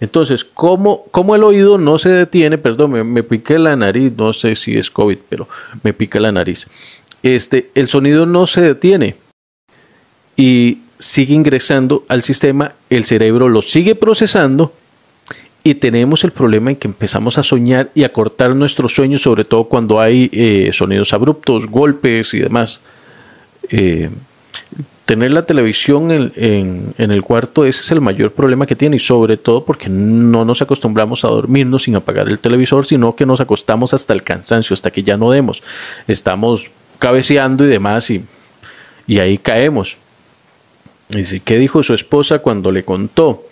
[0.00, 2.58] Entonces, ¿cómo, ¿cómo, el oído no se detiene?
[2.58, 5.46] Perdón, me, me piqué la nariz, no sé si es COVID, pero
[5.82, 6.66] me pica la nariz
[7.24, 9.16] este, el sonido no se detiene
[10.36, 14.72] y sigue ingresando al sistema, el cerebro lo sigue procesando
[15.62, 19.44] y tenemos el problema en que empezamos a soñar y a cortar nuestros sueños, sobre
[19.44, 22.80] todo cuando hay eh, sonidos abruptos, golpes y demás.
[23.70, 24.10] Eh,
[25.06, 29.38] tener la televisión en, el cuarto, ese es el mayor problema que tiene, y sobre
[29.38, 33.94] todo porque no nos acostumbramos a dormirnos sin apagar el televisor, sino que nos acostamos
[33.94, 35.62] hasta el cansancio, hasta que ya no demos.
[36.06, 38.24] Estamos cabeceando y demás, y,
[39.06, 39.96] y ahí caemos.
[41.08, 43.46] Dice, ¿qué dijo su esposa cuando le contó?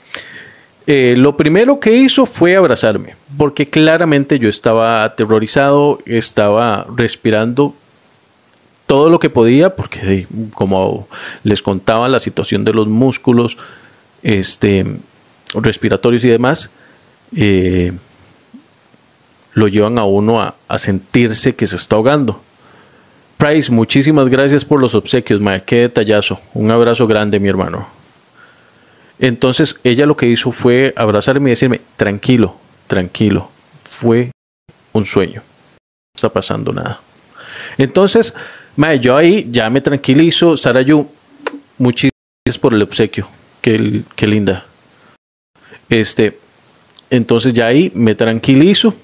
[0.87, 7.75] Eh, lo primero que hizo fue abrazarme, porque claramente yo estaba aterrorizado, estaba respirando
[8.87, 11.09] todo lo que podía, porque como
[11.45, 13.57] les contaba la situación de los músculos
[14.25, 14.85] este,
[15.55, 16.69] respiratorios y demás,
[17.37, 17.93] eh,
[19.55, 22.43] lo llevan a uno a, a sentirse que se está ahogando.
[23.43, 25.65] Price, muchísimas gracias por los obsequios, mae.
[25.65, 26.39] Qué detallazo.
[26.55, 27.89] Un abrazo grande, mi hermano.
[29.19, 32.55] Entonces, ella lo que hizo fue abrazarme y decirme, tranquilo,
[32.87, 33.51] tranquilo.
[33.83, 34.31] Fue
[34.93, 35.43] un sueño.
[35.43, 37.01] No está pasando nada.
[37.79, 38.33] Entonces,
[38.77, 40.57] mae, yo ahí ya me tranquilizo.
[40.57, 41.11] Sarayu,
[41.79, 42.13] muchísimas
[42.47, 43.27] gracias por el obsequio.
[43.61, 44.67] Qué, qué linda.
[45.89, 46.39] Este,
[47.11, 48.95] entonces ya ahí me tranquilizo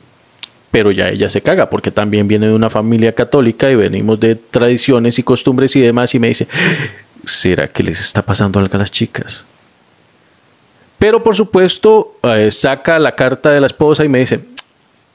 [0.71, 4.35] pero ya ella se caga porque también viene de una familia católica y venimos de
[4.35, 6.47] tradiciones y costumbres y demás y me dice,
[7.25, 9.47] ¿será que les está pasando algo a las chicas?
[10.99, 14.41] Pero por supuesto eh, saca la carta de la esposa y me dice,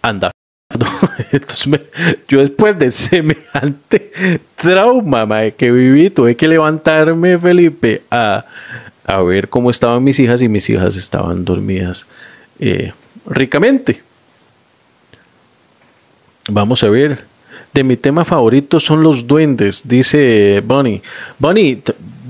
[0.01, 0.31] anda.
[1.31, 1.81] Entonces
[2.27, 8.45] yo después de semejante trauma que viví, tuve que levantarme, Felipe, a,
[9.05, 12.07] a, ver cómo estaban mis hijas y mis hijas estaban dormidas
[12.59, 12.93] eh,
[13.27, 14.01] ricamente.
[16.49, 17.25] Vamos a ver.
[17.73, 21.01] De mi tema favorito son los duendes, dice Bunny.
[21.39, 21.81] Bunny,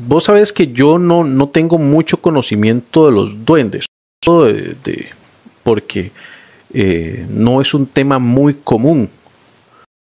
[0.08, 3.86] vos sabes que yo no, no tengo mucho conocimiento de los duendes.
[4.26, 5.10] De,
[5.64, 6.12] porque
[6.74, 9.10] eh, no es un tema muy común.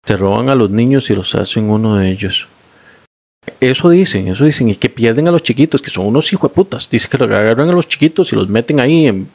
[0.05, 2.47] Se roban a los niños y los hacen uno de ellos.
[3.59, 6.55] Eso dicen, eso dicen, y que pierden a los chiquitos, que son unos hijos de
[6.55, 6.87] putas.
[6.87, 9.27] Dice que agarran a los chiquitos y los meten ahí en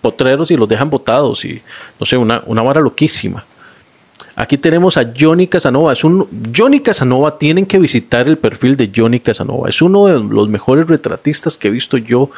[0.00, 1.62] potreros y los dejan botados y
[1.98, 3.44] no sé, una, una vara loquísima.
[4.38, 5.94] Aquí tenemos a Johnny Casanova.
[5.94, 6.02] Es
[6.54, 9.70] Johnny Casanova, tienen que visitar el perfil de Johnny Casanova.
[9.70, 12.30] Es uno de los mejores retratistas que he visto yo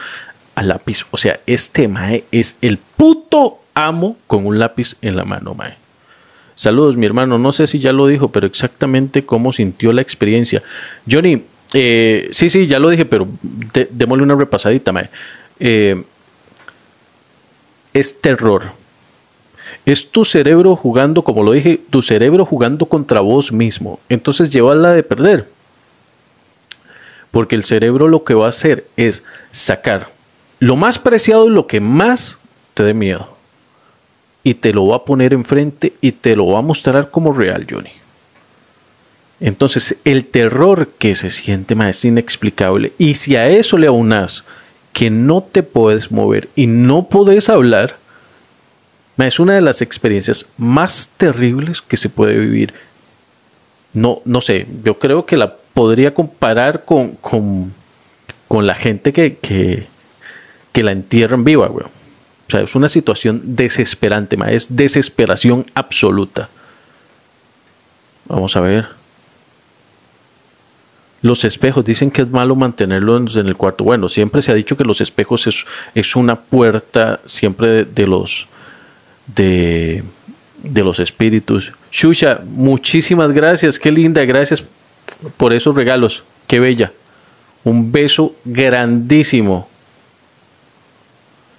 [0.55, 1.05] a lápiz.
[1.11, 5.77] O sea, este mae es el puto amo con un lápiz en la mano, mae.
[6.55, 7.37] Saludos, mi hermano.
[7.37, 10.63] No sé si ya lo dijo, pero exactamente cómo sintió la experiencia.
[11.11, 11.43] Johnny,
[11.75, 13.27] eh, sí, sí, ya lo dije, pero
[13.91, 15.11] démosle una repasadita, mae.
[15.59, 16.01] Eh,
[17.93, 18.78] es terror.
[19.89, 24.01] Es tu cerebro jugando, como lo dije, tu cerebro jugando contra vos mismo.
[24.11, 25.49] Entonces la de perder.
[27.31, 30.11] Porque el cerebro lo que va a hacer es sacar
[30.59, 32.37] lo más preciado y lo que más
[32.75, 33.35] te dé miedo.
[34.43, 37.67] Y te lo va a poner enfrente y te lo va a mostrar como real,
[37.69, 37.93] Johnny.
[39.41, 42.93] Entonces, el terror que se siente más es inexplicable.
[42.99, 44.45] Y si a eso le aunas
[44.93, 47.98] que no te puedes mover y no puedes hablar,
[49.27, 52.75] es una de las experiencias más terribles que se puede vivir.
[53.93, 57.73] No, no sé, yo creo que la podría comparar con, con,
[58.67, 59.87] la gente que, que,
[60.83, 61.87] la entierran viva, güey.
[61.87, 66.49] O sea, es una situación desesperante, es desesperación absoluta.
[68.27, 68.99] Vamos a ver.
[71.21, 73.83] Los espejos, dicen que es malo mantenerlos en el cuarto.
[73.83, 78.47] Bueno, siempre se ha dicho que los espejos es, es una puerta siempre de, los
[79.35, 80.03] de,
[80.63, 81.73] de, los espíritus.
[81.91, 84.65] Shusha, muchísimas gracias, qué linda, gracias
[85.37, 86.93] por esos regalos, qué bella.
[87.65, 89.69] Un beso grandísimo.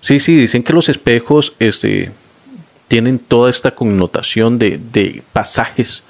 [0.02, 2.12] Sí, sí, dicen que los espejos este,
[2.88, 6.04] tienen toda esta connotación de, de pasajes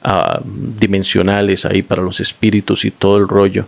[0.00, 3.66] Ah, dimensionales ahí para los espíritus y todo el rollo.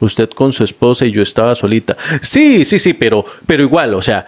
[0.00, 1.96] Usted con su esposa y yo estaba solita.
[2.22, 4.26] Sí, sí, sí, pero, pero igual, o sea,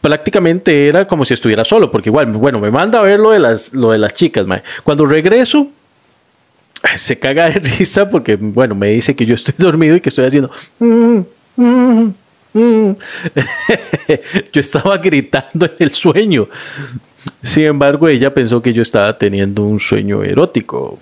[0.00, 3.38] prácticamente era como si estuviera solo, porque igual, bueno, me manda a ver lo de
[3.38, 4.46] las, lo de las chicas,
[4.84, 5.68] Cuando regreso,
[6.96, 10.26] se caga de risa porque, bueno, me dice que yo estoy dormido y que estoy
[10.26, 10.50] haciendo...
[10.78, 11.20] Mm,
[11.56, 12.14] mm,
[12.54, 12.96] mm".
[14.52, 16.48] yo estaba gritando en el sueño.
[17.42, 20.98] Sin embargo, ella pensó que yo estaba teniendo un sueño erótico,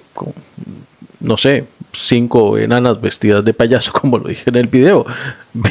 [1.20, 5.06] no sé, cinco enanas vestidas de payaso, como lo dije en el video.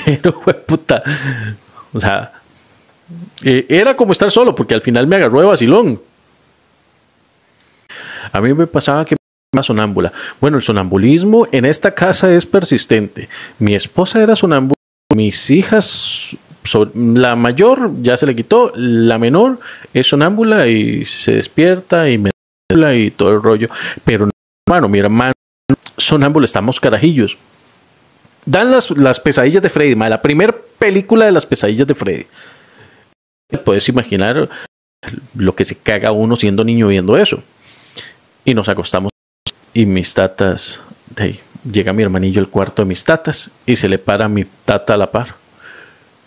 [0.06, 1.04] Pero, puta,
[1.94, 2.32] o sea,
[3.44, 6.02] eh, era como estar solo, porque al final me agarró de vacilón.
[8.32, 9.16] A mí me pasaba que
[9.54, 10.12] era sonámbula.
[10.42, 13.30] Bueno, el sonambulismo en esta casa es persistente.
[13.60, 14.76] Mi esposa era sonámbula,
[15.14, 16.38] mis hijas
[16.96, 19.60] la mayor ya se le quitó, la menor
[19.94, 22.32] es sonámbula y se despierta y me
[22.96, 23.70] y todo el rollo.
[24.04, 24.30] Pero
[24.68, 25.34] hermano, mi hermano
[25.98, 27.38] sonámbula, estamos carajillos.
[28.46, 32.26] Dan las, las pesadillas de Freddy, la primera película de las pesadillas de Freddy.
[33.64, 34.50] Puedes imaginar
[35.36, 37.44] lo que se caga uno siendo niño viendo eso.
[38.44, 39.12] Y nos acostamos
[39.74, 40.82] y mis tatas,
[41.70, 44.98] llega mi hermanillo al cuarto de mis tatas y se le para mi tata a
[44.98, 45.36] la par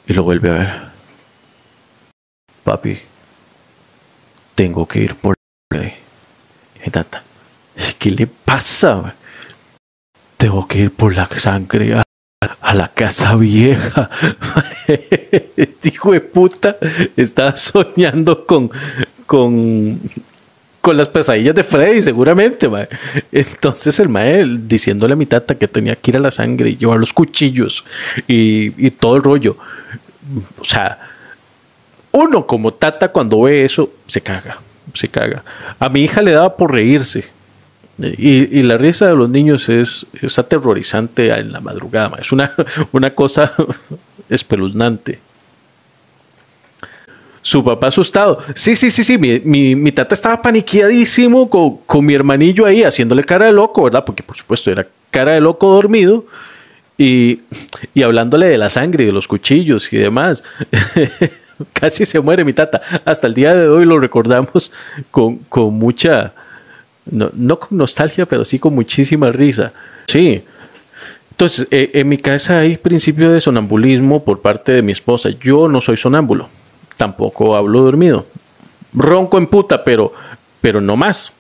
[0.07, 0.83] y lo vuelve a ver.
[2.65, 2.99] Papi,
[4.55, 5.35] tengo que ir por
[6.91, 7.23] tata.
[7.99, 9.15] ¿Qué le pasa?
[10.37, 12.03] Tengo que ir por la sangre
[12.61, 14.11] a, la casa vieja.
[15.83, 16.77] Hijo de puta,
[17.17, 18.71] estaba soñando con,
[19.27, 20.01] con,
[20.81, 22.69] con las pesadillas de Freddy, seguramente.
[23.33, 26.77] Entonces el mae diciéndole a mi tata que tenía que ir a la sangre y
[26.77, 27.85] llevar los cuchillos
[28.27, 29.57] y, y todo el rollo.
[30.59, 30.99] O sea,
[32.13, 34.59] uno como tata cuando ve eso se caga,
[34.95, 35.45] se caga.
[35.79, 37.38] A mi hija le daba por reírse.
[37.99, 42.53] Y, y, la risa de los niños es, es aterrorizante en la madrugada, es una,
[42.93, 43.53] una cosa
[44.29, 45.19] espeluznante.
[47.43, 48.41] Su papá asustado.
[48.55, 49.17] Sí, sí, sí, sí.
[49.17, 54.05] Mi, mi, tata estaba paniqueadísimo con, con, mi hermanillo ahí haciéndole cara de loco, ¿verdad?
[54.05, 56.27] Porque por supuesto era cara de loco dormido.
[56.99, 57.41] Y,
[57.95, 60.43] y hablándole de la sangre, de los cuchillos y demás.
[61.73, 62.83] Casi se muere mi tata.
[63.05, 64.71] Hasta el día de hoy lo recordamos
[65.11, 66.35] con, con mucha,
[67.11, 69.73] no, no, con nostalgia, pero sí con muchísima risa.
[70.07, 70.43] Sí.
[71.31, 75.31] Entonces, eh, en mi casa hay principio de sonambulismo por parte de mi esposa.
[75.31, 76.49] Yo no soy sonámbulo
[76.99, 78.27] tampoco hablo dormido.
[78.93, 80.13] Ronco en puta, pero,
[80.61, 81.33] pero no más.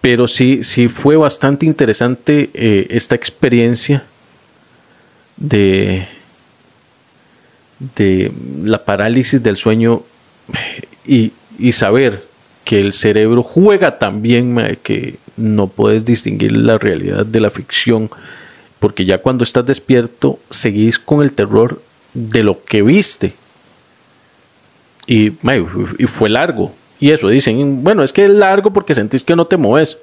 [0.00, 4.04] Pero sí, sí fue bastante interesante eh, esta experiencia
[5.36, 6.08] de,
[7.96, 8.32] de
[8.64, 10.02] la parálisis del sueño
[11.06, 12.26] y, y saber
[12.68, 18.10] que el cerebro juega también, que no puedes distinguir la realidad de la ficción,
[18.78, 21.80] porque ya cuando estás despierto seguís con el terror
[22.12, 23.32] de lo que viste
[25.06, 25.32] y,
[25.98, 26.74] y fue largo.
[27.00, 29.96] Y eso dicen, bueno, es que es largo porque sentís que no te mueves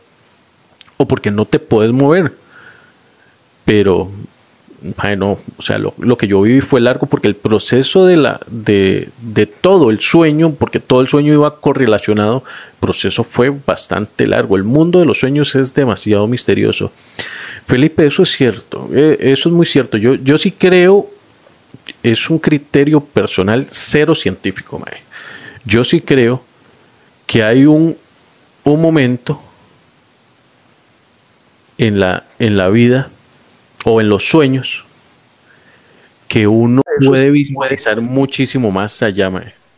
[0.97, 2.34] o porque no te puedes mover.
[3.63, 4.09] Pero
[4.82, 9.09] bueno, o sea, lo, que yo viví fue largo porque el proceso de, la, de,
[9.21, 14.55] de, todo el sueño, porque todo el sueño iba correlacionado, el proceso fue bastante largo.
[14.55, 16.91] El mundo de los sueños es demasiado misterioso.
[17.65, 19.97] Felipe, eso es cierto, eh, eso es muy cierto.
[19.97, 21.09] Yo, yo sí creo,
[22.03, 25.01] es un criterio personal cero científico, mae.
[25.63, 26.43] Yo sí creo
[27.26, 27.97] que hay un,
[28.63, 29.41] un momento
[31.78, 33.09] en la, en la vida
[33.86, 34.83] o en los sueños
[36.27, 39.31] que uno puede visualizar muchísimo más allá,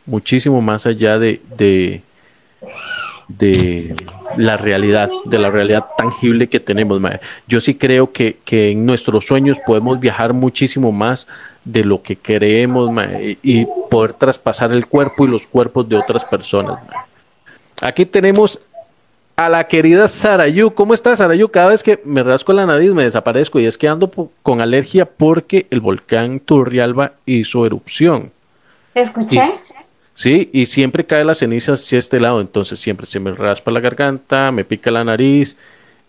[0.06, 2.02] muchísimo más allá de, de,
[3.28, 3.96] de,
[4.38, 7.02] la realidad, de la realidad tangible que tenemos.
[7.48, 11.28] Yo sí creo que, en nuestros sueños podemos viajar muchísimo más
[11.66, 12.90] de lo que creemos
[13.44, 16.80] y poder traspasar el cuerpo y los cuerpos de otras personas.
[17.82, 18.62] Aquí tenemos
[19.38, 20.74] a la querida Sarayu.
[20.74, 21.50] ¿Cómo estás, Sarayu?
[21.50, 24.12] Cada vez que me rasco la nariz me desaparezco y es que ando
[24.42, 28.32] con alergia porque el volcán Turrialba hizo erupción.
[28.94, 29.42] ¿Te escuché?
[30.16, 33.80] sí, y siempre cae la ceniza hacia este lado, entonces siempre se me raspa la
[33.80, 35.56] garganta, me pica la nariz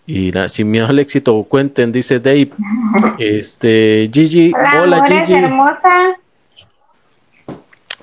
[0.07, 2.51] y nada, sin miedo al éxito, cuenten, dice Dave.
[3.19, 5.35] Este, Gigi, hola, Gigi.
[5.35, 6.17] hermosa.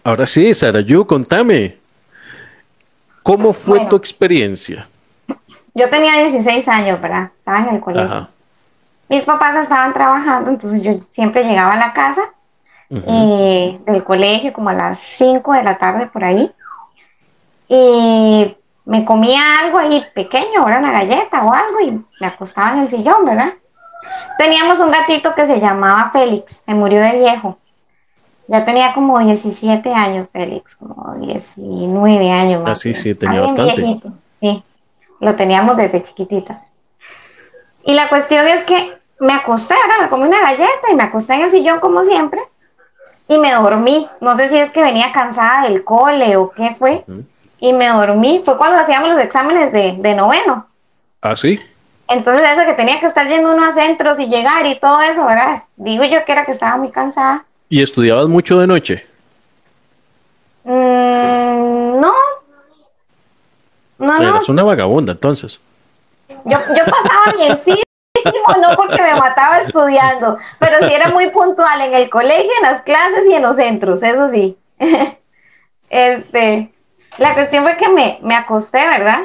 [0.03, 1.77] Ahora sí, Sarayu, contame.
[3.23, 4.87] ¿Cómo fue tu experiencia?
[5.75, 7.31] Yo tenía 16 años, ¿verdad?
[7.37, 8.27] Estaba en el colegio.
[9.09, 12.21] Mis papás estaban trabajando, entonces yo siempre llegaba a la casa
[12.89, 16.49] eh, del colegio como a las 5 de la tarde por ahí.
[17.67, 18.55] Y
[18.85, 22.87] me comía algo ahí pequeño, era una galleta o algo, y me acostaba en el
[22.87, 23.53] sillón, ¿verdad?
[24.37, 27.57] Teníamos un gatito que se llamaba Félix, me murió de viejo.
[28.47, 32.71] Ya tenía como 17 años, Félix, como 19 años más.
[32.71, 33.99] Ah, sí, sí, tenía bastante.
[34.39, 34.63] sí.
[35.19, 36.71] Lo teníamos desde chiquititas.
[37.83, 41.35] Y la cuestión es que me acosté, ahora me comí una galleta y me acosté
[41.35, 42.41] en el sillón como siempre
[43.27, 44.07] y me dormí.
[44.21, 47.03] No sé si es que venía cansada del cole o qué fue.
[47.59, 48.41] Y me dormí.
[48.43, 50.67] Fue cuando hacíamos los exámenes de, de noveno.
[51.21, 51.59] Ah, sí.
[52.07, 55.25] Entonces eso que tenía que estar yendo uno a centros y llegar y todo eso,
[55.25, 55.63] ¿verdad?
[55.75, 57.45] Digo yo que era que estaba muy cansada.
[57.67, 59.07] ¿Y estudiabas mucho de noche?
[60.65, 62.13] Mm, no,
[63.97, 65.59] no, Eras una vagabunda, entonces.
[66.27, 67.81] Yo, yo pasaba bien, sí,
[68.61, 72.81] no porque me mataba estudiando, pero sí era muy puntual en el colegio, en las
[72.81, 74.57] clases y en los centros, eso sí.
[75.87, 76.73] Este,
[77.19, 79.21] la cuestión fue que me, me acosté, ¿verdad?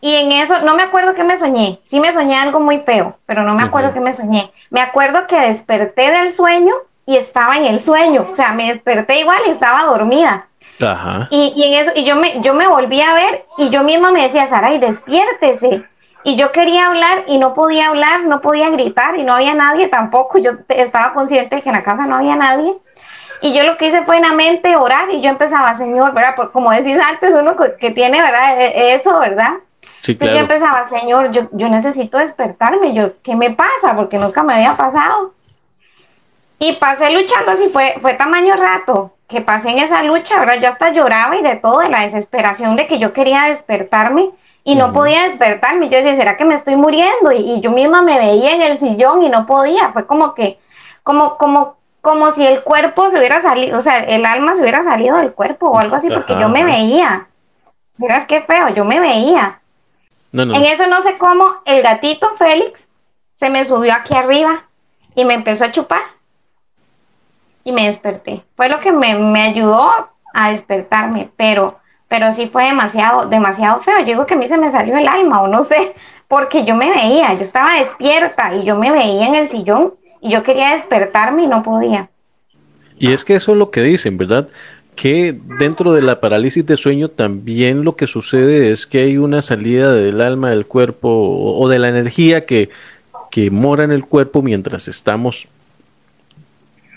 [0.00, 1.78] Y en eso, no me acuerdo que me soñé.
[1.84, 4.50] Sí me soñé algo muy feo, pero no me acuerdo que me soñé.
[4.70, 6.74] Me acuerdo que desperté del sueño
[7.06, 8.26] y estaba en el sueño.
[8.32, 10.48] O sea, me desperté igual y estaba dormida.
[11.30, 14.22] Y, en eso, y yo me, yo me volví a ver y yo misma me
[14.22, 15.84] decía, Saray, despiértese.
[16.24, 19.88] Y yo quería hablar y no podía hablar, no podía gritar y no había nadie
[19.88, 20.38] tampoco.
[20.38, 22.76] Yo estaba consciente de que en la casa no había nadie.
[23.40, 26.36] Y yo lo que hice fue en la mente orar y yo empezaba, Señor, ¿verdad?
[26.52, 28.60] como decís antes, uno que tiene, ¿verdad?
[28.60, 29.54] E, eso, ¿verdad?
[29.98, 30.34] Sí, claro.
[30.34, 32.94] yo empezaba, Señor, yo, yo necesito despertarme.
[32.94, 33.96] Yo, ¿qué me pasa?
[33.96, 35.34] Porque nunca me había pasado.
[36.60, 40.68] Y pasé luchando así, fue, fue tamaño rato que pasé en esa lucha, ahora yo
[40.68, 44.30] hasta lloraba y de todo, de la desesperación de que yo quería despertarme
[44.62, 45.88] y no podía despertarme.
[45.88, 47.32] Yo decía, ¿será que me estoy muriendo?
[47.32, 49.90] Y, yo misma me veía en el sillón y no podía.
[49.92, 50.58] Fue como que,
[51.02, 54.82] como, como, como si el cuerpo se hubiera salido, o sea, el alma se hubiera
[54.82, 57.26] salido del cuerpo o algo así, porque yo me veía.
[57.96, 59.60] Miras qué feo, yo me veía.
[60.32, 62.86] En eso no sé cómo el gatito Félix
[63.38, 64.64] se me subió aquí arriba
[65.14, 66.02] y me empezó a chupar
[67.64, 68.44] y me desperté.
[68.56, 69.90] Fue lo que me, me ayudó
[70.34, 73.98] a despertarme, pero, pero sí fue demasiado, demasiado feo.
[74.00, 75.94] Yo digo que a mí se me salió el alma o no sé,
[76.28, 80.30] porque yo me veía, yo estaba despierta y yo me veía en el sillón y
[80.30, 82.08] yo quería despertarme y no podía.
[82.98, 84.48] Y es que eso es lo que dicen, ¿verdad?
[84.94, 89.42] Que dentro de la parálisis de sueño también lo que sucede es que hay una
[89.42, 92.70] salida del alma del cuerpo o, de la energía que,
[93.30, 95.48] que mora en el cuerpo mientras estamos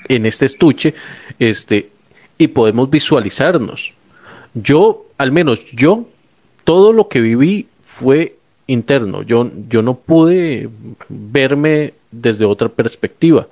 [0.08, 0.93] en este estuche,
[1.39, 1.89] este,
[2.38, 3.93] y podemos visualizarnos.
[4.53, 6.06] Yo, al menos yo,
[6.64, 8.36] todo lo que viví fue
[8.68, 9.22] interno.
[9.22, 10.70] Yo, yo no pude
[11.10, 13.47] verme desde otra perspectiva.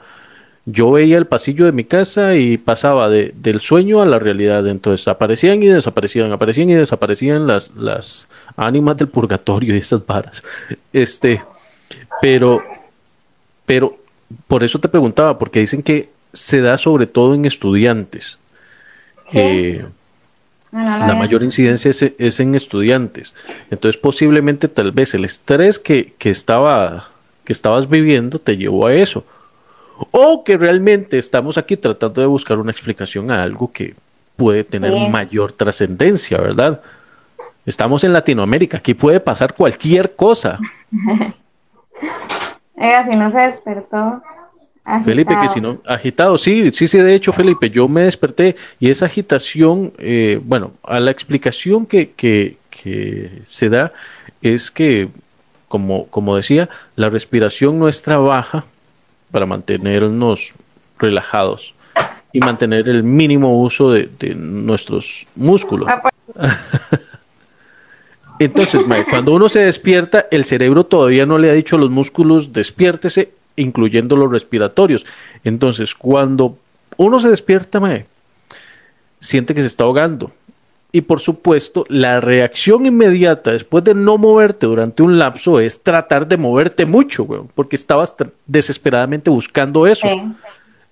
[0.65, 4.65] Yo veía el pasillo de mi casa y pasaba de, del sueño a la realidad.
[4.67, 10.41] Entonces aparecían y desaparecían, aparecían y desaparecían las, las ánimas del purgatorio y esas varas.
[10.93, 11.41] Este,
[12.21, 12.61] pero,
[13.65, 13.97] pero
[14.47, 18.39] por eso te preguntaba, porque dicen que se da sobre todo en estudiantes.
[19.31, 19.85] Eh,
[20.71, 23.33] la mayor incidencia es, en estudiantes.
[23.69, 27.09] Entonces posiblemente tal vez el estrés que, estaba
[27.45, 29.23] que estabas viviendo te llevó a eso.
[30.11, 33.93] O que realmente estamos aquí tratando de buscar una explicación a algo que
[34.35, 36.81] puede tener mayor trascendencia, ¿verdad?
[37.65, 40.57] Estamos en Latinoamérica, aquí puede pasar cualquier cosa.
[42.75, 44.23] Oiga, si no se despertó.
[45.05, 48.89] Felipe, que si no, agitado, sí, sí, sí, de hecho, Felipe, yo me desperté y
[48.89, 53.93] esa agitación, eh, bueno, a la explicación que, que, que se da
[54.41, 55.07] es que,
[55.69, 58.65] como, como decía, la respiración nuestra baja
[59.31, 60.53] para mantenernos
[60.99, 61.73] relajados
[62.33, 65.87] y mantener el mínimo uso de, nuestros músculos.
[65.89, 66.13] Ah, pues.
[68.39, 72.51] Entonces, cuando uno se despierta, el cerebro todavía no le ha dicho a los músculos
[72.51, 75.05] despiértese, incluyendo los respiratorios.
[75.43, 76.57] Entonces, cuando
[76.97, 77.81] uno se despierta,
[79.19, 80.31] siente que se está ahogando.
[80.95, 86.27] Y por supuesto, la reacción inmediata después de no moverte durante un lapso es tratar
[86.27, 87.25] de moverte mucho,
[87.55, 88.13] porque estabas
[88.45, 90.07] desesperadamente buscando eso.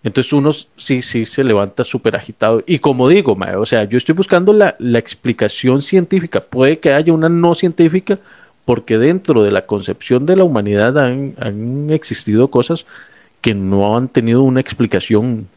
[0.04, 2.64] Entonces uno sí, sí se levanta súper agitado.
[2.66, 6.42] Y como digo, o sea, yo estoy buscando la, explicación científica.
[6.42, 8.18] Puede que haya una no científica,
[8.66, 12.86] porque dentro de la concepción de la humanidad han, han existido cosas
[13.42, 15.48] que no han tenido una explicación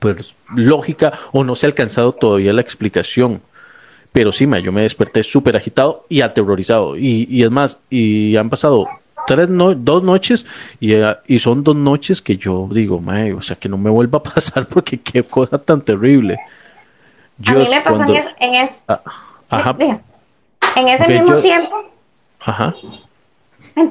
[0.00, 3.40] pues, lógica o no se ha alcanzado todavía la explicación.
[4.12, 6.96] Pero sí, yo me desperté súper agitado y aterrorizado.
[6.96, 8.88] Y, y es más, y han pasado
[9.26, 10.44] tres no, dos noches
[10.80, 13.90] y, eh, y, son dos noches que yo digo, mae, o sea, que no me
[13.90, 16.38] vuelva a pasar porque qué cosa tan terrible.
[17.46, 18.02] a mí me pasó
[18.40, 19.76] en, es, ah,
[20.74, 21.84] en, ese mismo tiempo.
[22.40, 22.74] Ajá.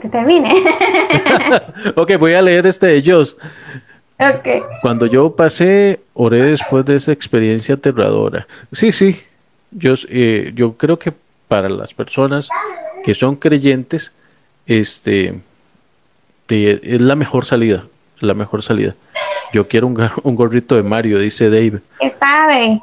[0.02, 0.54] Que termine.
[1.96, 3.38] ok, voy a leer este de ellos.
[4.20, 4.62] Okay.
[4.82, 8.46] Cuando yo pasé, oré después de esa experiencia aterradora.
[8.72, 9.22] Sí, sí.
[9.72, 11.14] Yo, eh, yo creo que
[11.48, 12.50] para las personas
[13.04, 14.12] que son creyentes,
[14.66, 15.40] este,
[16.50, 17.86] es la mejor salida,
[18.20, 18.96] la mejor salida.
[19.54, 21.80] Yo quiero un, un gorrito de Mario, dice Dave.
[22.00, 22.80] ¿Qué sabe?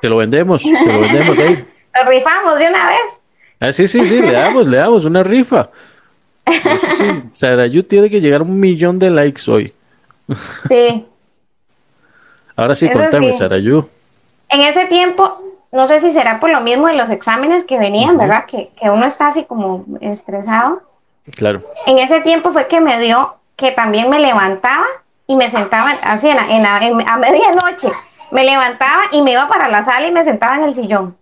[0.00, 1.66] Te lo vendemos, te lo vendemos, Dave.
[1.92, 3.19] Lo rifamos de una vez.
[3.60, 5.68] Ah, sí, sí, sí, le damos, le damos una rifa.
[6.96, 9.72] sí, Sarayu tiene que llegar a un millón de likes hoy.
[10.68, 11.06] Sí.
[12.56, 13.86] Ahora sí, contame, Sarayu.
[14.48, 18.16] En ese tiempo, no sé si será por lo mismo de los exámenes que venían,
[18.16, 18.46] ¿verdad?
[18.46, 20.82] Que, que uno está así como estresado.
[21.36, 21.62] Claro.
[21.86, 24.86] En ese tiempo fue que me dio que también me levantaba
[25.26, 27.92] y me sentaba así en, a medianoche.
[28.30, 31.16] Me levantaba y me iba para la sala y me sentaba en el sillón,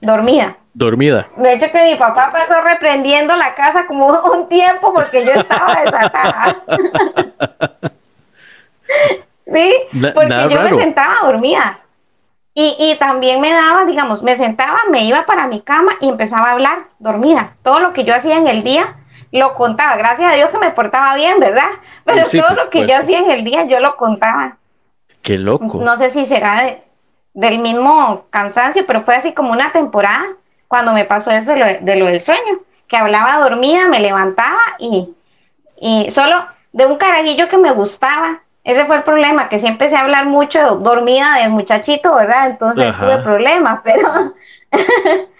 [0.00, 0.56] dormida.
[0.74, 1.28] Dormida.
[1.36, 5.82] De hecho que mi papá pasó reprendiendo la casa como un tiempo porque yo estaba
[5.82, 6.56] desatada.
[9.38, 9.74] sí,
[10.14, 11.78] porque yo me sentaba dormida.
[12.54, 16.50] Y, y, también me daba, digamos, me sentaba, me iba para mi cama y empezaba
[16.50, 17.54] a hablar dormida.
[17.62, 18.96] Todo lo que yo hacía en el día
[19.30, 19.96] lo contaba.
[19.96, 21.70] Gracias a Dios que me portaba bien, ¿verdad?
[22.04, 24.58] Pero todo lo que yo hacía en el día yo lo contaba.
[25.22, 25.80] Qué loco.
[25.82, 26.76] No sé si será
[27.32, 30.26] del mismo cansancio, pero fue así como una temporada
[30.72, 34.56] cuando me pasó eso de lo, de lo del sueño, que hablaba dormida, me levantaba
[34.78, 35.06] y,
[35.78, 38.40] y solo de un carajillo que me gustaba.
[38.64, 42.46] Ese fue el problema, que siempre empecé a hablar mucho dormida del muchachito, ¿verdad?
[42.46, 44.32] Entonces tuve problemas, pero...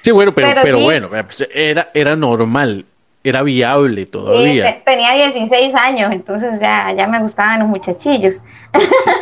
[0.02, 2.84] sí, bueno, pero, pero, bueno, pues, era, era normal
[3.24, 4.70] era viable todavía.
[4.70, 8.42] Sí, tenía 16 años, entonces ya, ya me gustaban los muchachillos.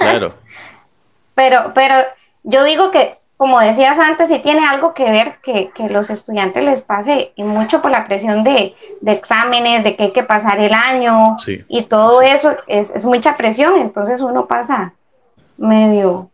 [0.01, 0.35] claro.
[1.37, 1.95] pero, pero
[2.43, 6.63] yo digo que, como decías antes, sí tiene algo que ver que, que los estudiantes
[6.63, 10.61] les pase y mucho por la presión de, de, exámenes, de que hay que pasar
[10.61, 11.37] el año
[11.67, 14.93] y todo eso es, es mucha presión, entonces uno pasa
[15.57, 16.29] medio,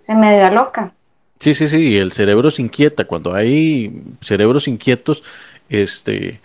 [0.00, 0.92] se medio loca.
[1.40, 3.04] Sí, sí, sí, el cerebro se inquieta.
[3.04, 5.24] Cuando hay cerebros inquietos,
[5.68, 6.40] este,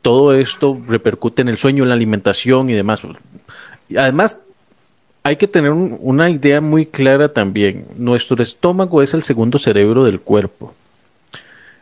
[0.00, 3.02] todo esto repercute en el sueño, en la alimentación y demás.
[3.94, 4.38] Además,
[5.22, 7.86] hay que tener una idea muy clara también.
[7.96, 10.74] Nuestro estómago es el segundo cerebro del cuerpo.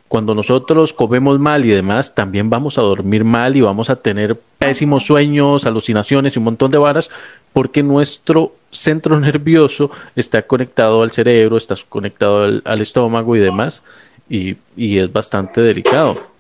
[0.09, 4.37] Cuando nosotros comemos mal y demás, también vamos a dormir mal y vamos a tener
[4.59, 7.11] pésimos sueños, alucinaciones y un montón de varas,
[7.53, 13.83] porque nuestro centro nervioso está conectado al cerebro, está conectado al, estómago y demás,
[14.29, 16.31] y es bastante delicado.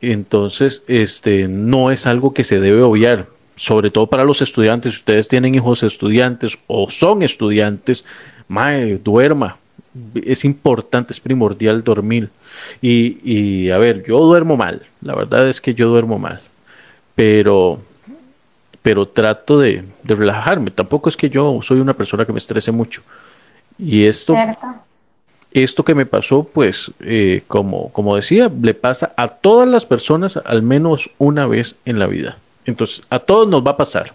[0.00, 3.26] Entonces, este, no es algo que se debe obviar,
[3.56, 4.94] sobre todo para los estudiantes.
[4.94, 8.04] Si ustedes tienen hijos estudiantes o son estudiantes,
[8.48, 9.58] mae, duerma.
[10.14, 12.30] Es importante, es primordial dormir.
[12.82, 14.82] Y, y a ver, yo duermo mal.
[15.02, 16.40] La verdad es que yo duermo mal.
[17.14, 17.80] Pero,
[18.82, 20.70] pero trato de, de relajarme.
[20.70, 23.02] Tampoco es que yo soy una persona que me estrese mucho.
[23.78, 24.34] Y esto,
[25.52, 30.36] esto que me pasó, pues, eh, como, como decía, le pasa a todas las personas
[30.44, 32.38] al menos una vez en la vida.
[32.64, 34.12] Entonces, a todos nos va a pasar.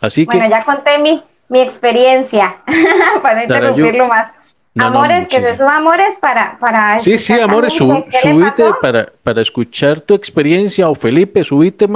[0.00, 0.36] Así que.
[0.36, 2.58] Bueno, ya conté mi, mi experiencia
[3.22, 4.32] para interrumpirlo más.
[4.76, 10.14] amores, que se suba amores para, para Sí, sí, amores, subite para, para escuchar tu
[10.14, 11.88] experiencia o Felipe, subite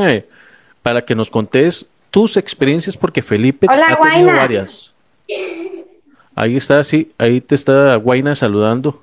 [0.82, 4.94] para que nos contes tus experiencias porque Felipe ha tenido varias.
[6.34, 9.02] Ahí está, sí, ahí te está Guaina saludando.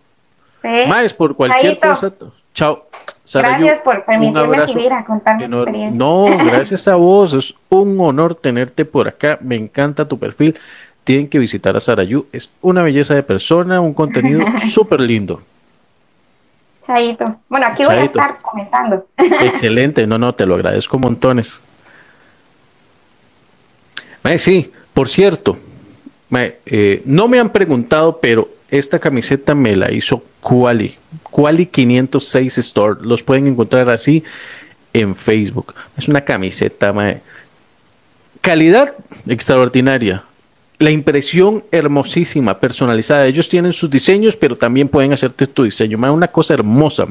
[0.88, 2.12] Más por cualquier cosa.
[2.54, 2.87] Chao.
[3.34, 5.98] Gracias por permitirme subir a contar mi experiencia.
[5.98, 7.34] No, gracias a vos.
[7.34, 9.38] Es un honor tenerte por acá.
[9.42, 10.58] Me encanta tu perfil.
[11.04, 12.26] Tienen que visitar a Sarayu.
[12.32, 15.42] Es una belleza de persona, un contenido súper lindo.
[16.86, 17.38] Chaito.
[17.50, 19.06] Bueno, aquí voy a estar comentando.
[19.18, 20.08] Excelente.
[20.08, 21.62] No, no, te lo agradezco montones.
[24.38, 25.58] sí, por cierto,
[26.32, 30.96] eh, no me han preguntado, pero esta camiseta me la hizo Quali.
[31.24, 33.00] Quali 506 Store.
[33.02, 34.24] Los pueden encontrar así
[34.94, 35.74] en Facebook.
[35.98, 36.94] Es una camiseta,
[38.42, 38.94] calidad
[39.28, 40.24] extraordinaria.
[40.80, 43.26] La impresión hermosísima, personalizada.
[43.26, 45.98] Ellos tienen sus diseños, pero también pueden hacerte tu diseño.
[45.98, 47.08] Una cosa hermosa,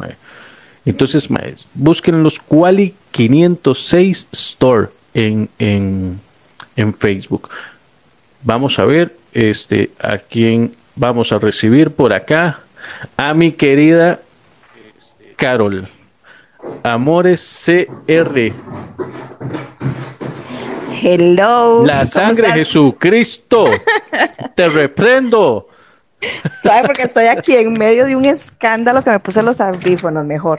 [0.84, 1.28] Entonces,
[1.74, 6.20] busquen los Quali 506 Store en, en,
[6.76, 7.48] en Facebook.
[8.42, 12.60] Vamos a ver este, a quién vamos a recibir por acá.
[13.16, 14.20] A mi querida
[15.36, 15.88] Carol.
[16.82, 18.52] Amores CR.
[21.00, 21.84] Hello.
[21.84, 23.70] La sangre de Jesucristo.
[24.56, 25.68] Te reprendo.
[26.62, 26.86] ¿Sabe?
[26.86, 30.58] Porque estoy aquí en medio de un escándalo que me puse los audífonos mejor.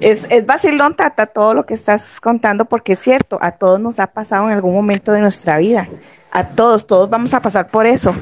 [0.00, 3.98] Es, es vacilón, Tata, todo lo que estás contando, porque es cierto, a todos nos
[3.98, 5.88] ha pasado en algún momento de nuestra vida.
[6.34, 8.12] A todos, todos vamos a pasar por eso.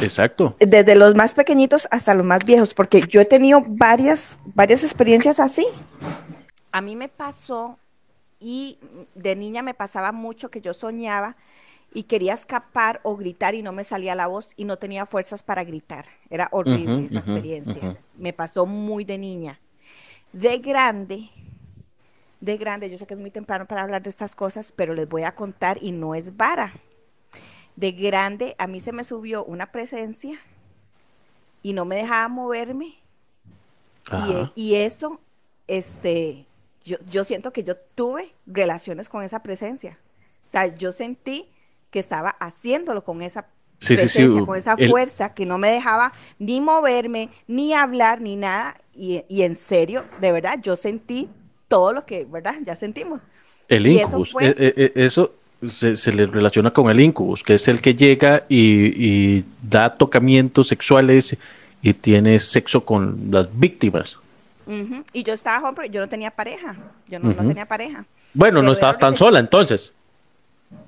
[0.00, 0.54] Exacto.
[0.60, 5.40] Desde los más pequeñitos hasta los más viejos, porque yo he tenido varias, varias experiencias
[5.40, 5.66] así.
[6.70, 7.78] A mí me pasó,
[8.38, 8.78] y
[9.14, 11.36] de niña me pasaba mucho que yo soñaba
[11.92, 15.42] y quería escapar o gritar y no me salía la voz y no tenía fuerzas
[15.42, 16.04] para gritar.
[16.28, 17.96] Era horrible esa experiencia.
[18.16, 19.60] Me pasó muy de niña.
[20.32, 21.30] De grande,
[22.40, 25.08] de grande, yo sé que es muy temprano para hablar de estas cosas, pero les
[25.08, 26.74] voy a contar y no es vara.
[27.76, 30.38] De grande, a mí se me subió una presencia
[31.62, 32.98] y no me dejaba moverme.
[34.54, 35.20] Y, eso,
[35.66, 36.46] este,
[36.84, 39.98] yo, yo siento que yo tuve relaciones con esa presencia.
[40.48, 41.48] O sea, yo sentí
[41.90, 43.48] que estaba haciéndolo con esa
[43.78, 48.76] presencia, con esa fuerza que no me dejaba ni moverme, ni hablar, ni nada.
[48.94, 51.28] Y, en serio, de verdad, yo sentí
[51.68, 52.56] todo lo que, ¿verdad?
[52.64, 53.22] Ya sentimos.
[53.68, 55.30] El incubus, eso, eh, eh, eh,
[55.70, 61.36] se, le relaciona con el incubus, que es el que llega y, da tocamientos sexuales
[61.82, 64.18] y tiene sexo con las víctimas.
[65.12, 66.76] Y yo estaba joven, yo no tenía pareja.
[67.08, 68.04] Yo no, tenía pareja.
[68.34, 69.92] Bueno, no estabas tan sola entonces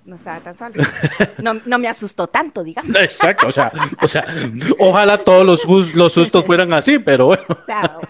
[0.04, 0.74] no estaba tan solo.
[1.38, 2.96] No, me asustó tanto, digamos.
[2.96, 3.70] Exacto, o sea,
[4.02, 4.26] o sea
[4.78, 7.44] ojalá todos los, los sustos fueran así, pero bueno.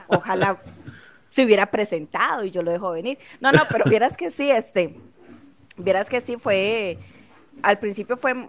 [0.07, 0.59] ojalá
[1.31, 3.19] se hubiera presentado y yo lo dejo venir.
[3.41, 4.97] No, no, pero vieras que sí, este,
[5.79, 6.99] vieras que sí fue,
[7.63, 8.49] al principio fue,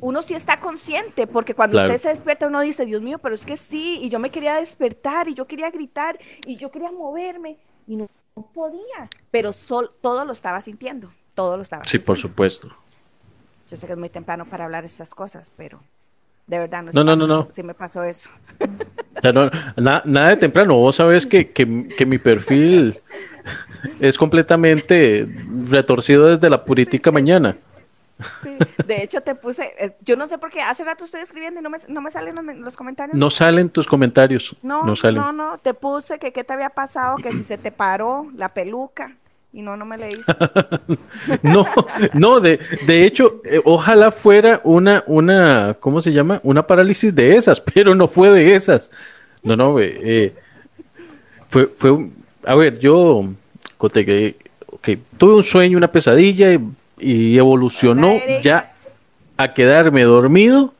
[0.00, 3.44] uno sí está consciente, porque cuando usted se despierta uno dice, Dios mío, pero es
[3.44, 7.56] que sí, y yo me quería despertar, y yo quería gritar, y yo quería moverme,
[7.86, 8.08] y no,
[8.54, 11.84] podía, pero sol, todo lo estaba sintiendo todo lo estaba.
[11.84, 12.68] Sí, por supuesto.
[13.70, 15.80] Yo sé que es muy temprano para hablar de estas cosas, pero
[16.46, 18.28] de verdad no, no, no, no, Sí me pasó eso.
[19.76, 20.76] nada de temprano.
[20.76, 23.00] Vos sabés que, que, mi perfil
[24.00, 25.28] es completamente
[25.68, 27.56] retorcido desde la purítica mañana.
[28.42, 31.62] Sí, de hecho te puse, yo no sé por qué, hace rato estoy escribiendo y
[31.62, 33.16] no me, no me salen los, comentarios.
[33.16, 34.54] No salen tus comentarios.
[34.62, 35.20] No, no, salen.
[35.20, 38.50] no, no, te puse que qué te había pasado, que si se te paró la
[38.50, 39.16] peluca.
[39.54, 40.34] Y no, no me leíste.
[41.42, 41.66] no,
[42.14, 46.40] no, de, de hecho, eh, ojalá fuera una, una, ¿cómo se llama?
[46.42, 48.90] Una parálisis de esas, pero no fue de esas.
[49.42, 50.34] No, no, eh,
[51.50, 52.08] fue, fue,
[52.44, 53.28] a ver, yo,
[53.90, 54.34] que,
[55.18, 56.52] tuve un sueño, una pesadilla
[56.98, 58.74] y, evolucionó ya
[59.36, 60.72] a quedarme dormido.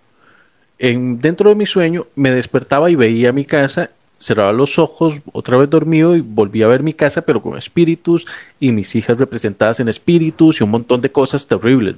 [0.79, 3.91] En, dentro de mi sueño me despertaba y veía mi casa
[4.23, 8.27] cerraba los ojos, otra vez dormido y volví a ver mi casa, pero con espíritus
[8.61, 11.97] y mis hijas representadas en espíritus y un montón de cosas terribles.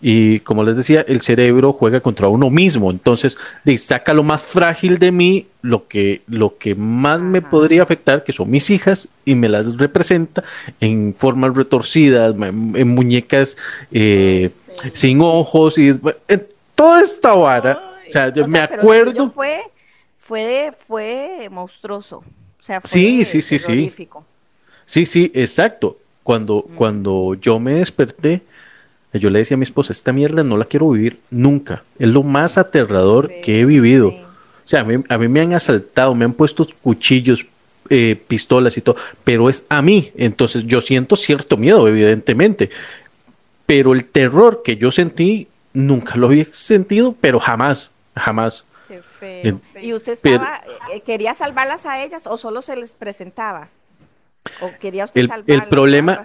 [0.00, 3.36] Y como les decía, el cerebro juega contra uno mismo, entonces
[3.76, 8.32] saca lo más frágil de mí, lo que, lo que más me podría afectar, que
[8.32, 10.42] son mis hijas, y me las representa
[10.80, 13.56] en formas retorcidas, en muñecas
[13.92, 14.50] eh,
[14.94, 17.98] sin ojos y en toda esta vara.
[18.06, 19.60] o sea, yo me acuerdo fue,
[20.28, 22.18] fue monstruoso.
[22.18, 23.92] O sea, fue sí, sí, sí, sí.
[24.84, 25.98] Sí, sí, exacto.
[26.22, 28.42] Cuando, cuando yo me desperté,
[29.14, 31.82] yo le decía a mi esposa, esta mierda no la quiero vivir nunca.
[31.98, 34.08] Es lo más aterrador que he vivido.
[34.08, 37.46] O sea, a mí, a mí, me han asaltado, me han puesto cuchillos,
[37.88, 40.12] eh, pistolas y todo, pero es a mí.
[40.16, 42.68] Entonces yo siento cierto miedo, evidentemente.
[43.64, 48.64] Pero el terror que yo sentí, nunca lo había sentido, pero jamás, jamás.
[49.80, 50.62] ¿Y usted estaba,
[50.92, 53.68] eh, quería salvarlas a ellas o solo se les presentaba?
[54.60, 56.22] ¿O quería usted el, el problema,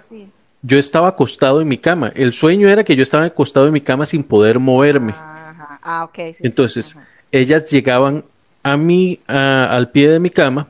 [0.62, 2.10] yo estaba acostado en mi cama.
[2.14, 5.14] El sueño era que yo estaba acostado en mi cama sin poder moverme.
[5.14, 6.08] Ah.
[6.40, 6.96] Entonces,
[7.30, 8.24] ellas llegaban
[8.62, 10.66] a mí, al pie de mi cama,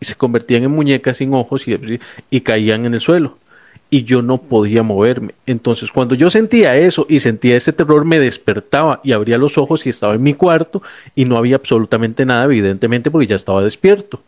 [0.00, 2.00] y se convertían en muñecas sin ojos y,
[2.30, 3.36] y caían en el suelo.
[3.90, 5.34] Y yo no podía moverme.
[5.46, 9.86] Entonces, cuando yo sentía eso y sentía ese terror, me despertaba y abría los ojos
[9.86, 10.82] y estaba en mi cuarto
[11.14, 14.20] y no había absolutamente nada, evidentemente, porque ya estaba despierto.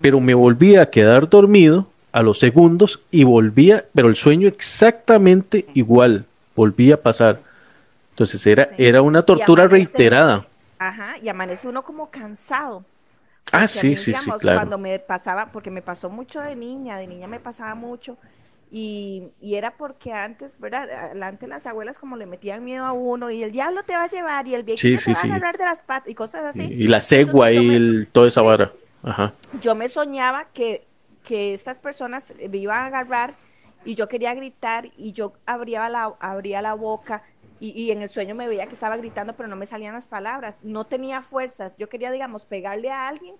[0.00, 5.66] Pero me volvía a quedar dormido a los segundos y volvía, pero el sueño exactamente
[5.74, 6.24] igual,
[6.56, 7.40] volvía a pasar.
[8.10, 10.46] Entonces era, era una tortura reiterada.
[10.78, 12.84] Ajá, y amanece uno como cansado.
[13.52, 14.58] Ah, sí, sí, sí, claro.
[14.58, 18.16] Cuando me pasaba, porque me pasó mucho de niña, de niña me pasaba mucho,
[18.70, 20.88] y, y, era porque antes, ¿verdad?
[21.22, 24.10] Antes las abuelas como le metían miedo a uno y el diablo te va a
[24.10, 26.64] llevar y el viejito te va a agarrar de las patas y cosas así.
[26.64, 28.72] Y, la cegua y toda esa vara.
[29.02, 29.32] Ajá.
[29.60, 30.86] Yo me soñaba que,
[31.24, 33.34] que estas personas me iban a agarrar
[33.84, 37.22] y yo quería gritar y yo abría la, abría la boca
[37.60, 40.06] y, y, en el sueño me veía que estaba gritando, pero no me salían las
[40.06, 41.74] palabras, no tenía fuerzas.
[41.76, 43.34] Yo quería, digamos, pegarle a alguien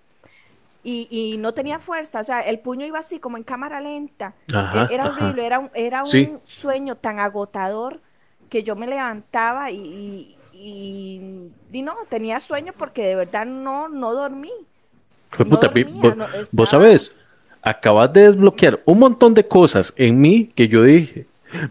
[0.83, 4.33] y, y no tenía fuerza, o sea, el puño iba así como en cámara lenta.
[4.47, 7.99] E, era horrible, era un, era un sueño tan agotador
[8.49, 14.13] que yo me levantaba y, y, y, no, tenía sueño porque de verdad no, no
[14.13, 14.51] dormí.
[16.53, 17.11] vos, sabés,
[17.61, 21.25] acabas de desbloquear un montón de cosas en mí que yo dije,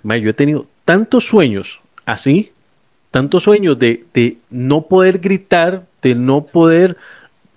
[0.04, 2.52] yo he tenido tantos sueños así,
[3.10, 6.98] tantos sueños de, de no poder gritar, de no poder,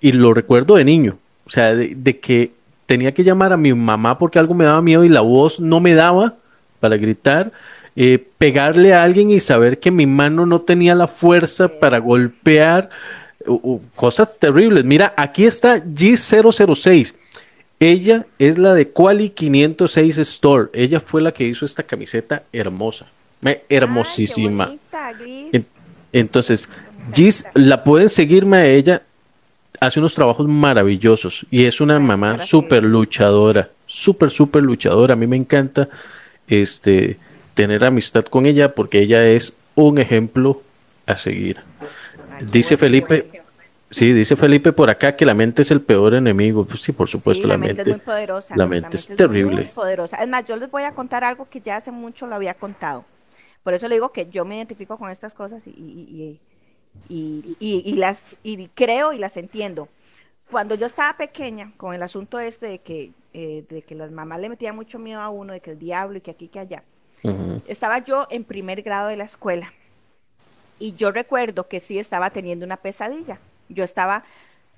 [0.00, 1.18] y lo recuerdo de niño,
[1.52, 2.52] o sea, de, que
[2.86, 5.80] tenía que llamar a mi mamá porque algo me daba miedo y la voz no
[5.80, 6.36] me daba
[6.80, 7.52] para gritar,
[7.94, 12.88] eh, pegarle a alguien y saber que mi mano no tenía la fuerza para golpear,
[13.94, 14.82] cosas terribles.
[14.84, 17.12] Mira, aquí está G006.
[17.80, 20.70] Ella es la de Quali 506 Store.
[20.72, 23.08] Ella fue la que hizo esta camiseta hermosa
[23.68, 24.74] hermosísima.
[26.12, 26.66] entonces,
[27.12, 29.02] Gis, la pueden seguirme a ella,
[29.86, 35.14] hace unos trabajos maravillosos y es una mamá súper luchadora, súper, súper luchadora.
[35.14, 35.88] A mí me encanta
[36.46, 37.18] este,
[37.54, 40.62] tener amistad con ella porque ella es un ejemplo
[41.06, 41.58] a seguir.
[42.52, 43.42] Dice Felipe,
[43.90, 46.64] Sí, dice Felipe por acá que la mente es el peor enemigo.
[46.64, 48.56] Pues sí, por supuesto, la, mente, es muy poderosa.
[48.56, 49.70] La mente, es, terrible.
[49.74, 50.16] poderosa.
[50.16, 53.04] Es más, yo les voy a contar algo que ya hace mucho lo había contado.
[53.62, 56.40] Por eso le digo que yo me identifico con estas cosas y, y,
[57.08, 59.88] las y creo y las entiendo.
[60.50, 64.38] Cuando yo estaba pequeña, con el asunto este de que, eh, de que las mamás
[64.40, 66.84] le metían mucho miedo a uno, de que el diablo y que aquí, que allá,
[67.66, 69.72] estaba yo en primer grado de la escuela.
[70.78, 73.38] Y yo recuerdo que sí estaba teniendo una pesadilla.
[73.68, 74.24] Yo estaba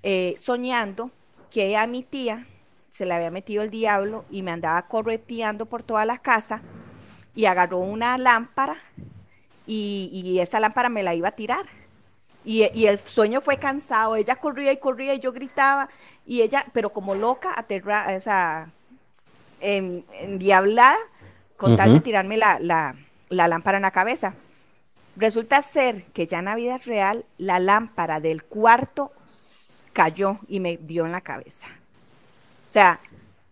[0.02, 1.10] eh, soñando
[1.50, 2.46] que a mi tía
[2.90, 6.62] se le había metido el diablo y me andaba correteando por toda la casa
[7.34, 8.76] y agarró una lámpara
[9.66, 11.64] y, esa lámpara me la iba a tirar.
[12.44, 15.88] Y, el sueño fue cansado, ella corría y corría y yo gritaba
[16.26, 18.68] y ella, pero como loca, aterrada, o sea,
[19.60, 20.98] en, endiablada,
[21.56, 22.96] con tal de tirarme la, la,
[23.30, 24.34] la lámpara en la cabeza.
[25.16, 29.12] Resulta ser que ya en la vida real la lámpara del cuarto
[29.92, 31.66] cayó y me dio en la cabeza.
[32.66, 33.00] O sea,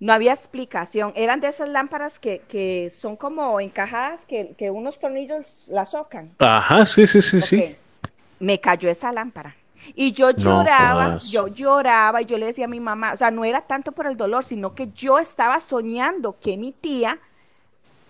[0.01, 1.13] no había explicación.
[1.15, 6.33] Eran de esas lámparas que, son como encajadas, que, unos tornillos la socan.
[6.41, 7.77] Ajá, sí, sí, sí, sí.
[8.43, 9.57] Me cayó esa lámpara.
[9.95, 13.45] Y yo lloraba, yo lloraba y yo le decía a mi mamá, o sea, no
[13.45, 17.19] era tanto por el dolor, sino que yo estaba soñando que mi tía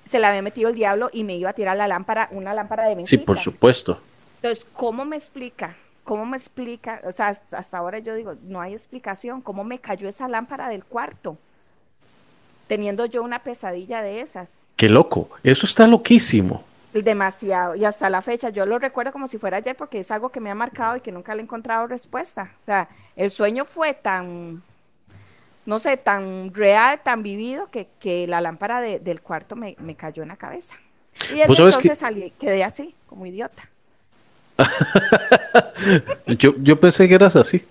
[0.04, 2.84] se le había metido el diablo y me iba a tirar la lámpara, una lámpara
[2.84, 3.08] de mentira.
[3.08, 4.00] Sí, por supuesto.
[4.36, 5.76] Entonces, ¿cómo me explica?
[6.04, 7.00] ¿Cómo me explica?
[7.04, 9.40] O sea, hasta ahora yo digo, no hay explicación.
[9.40, 11.38] ¿Cómo me cayó esa lámpara del cuarto?
[12.72, 14.48] teniendo yo una pesadilla de esas.
[14.76, 16.64] Qué loco, eso está loquísimo.
[16.92, 20.28] Demasiado, y hasta la fecha, yo lo recuerdo como si fuera ayer porque es algo
[20.28, 22.52] que me ha marcado y que nunca le he encontrado respuesta.
[22.60, 24.62] O sea, el sueño fue tan,
[25.64, 30.28] no sé, tan real, tan vivido, que, que la lámpara del cuarto me, cayó en
[30.28, 30.74] la cabeza.
[31.30, 33.68] Y desde entonces salí, quedé así, como idiota.
[36.26, 37.64] yo, yo pensé que eras así.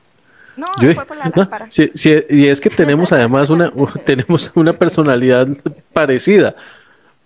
[0.55, 1.69] No, fue por la lámpara.
[1.71, 3.71] y es que tenemos además una,
[4.05, 5.47] tenemos una personalidad
[5.93, 6.55] parecida.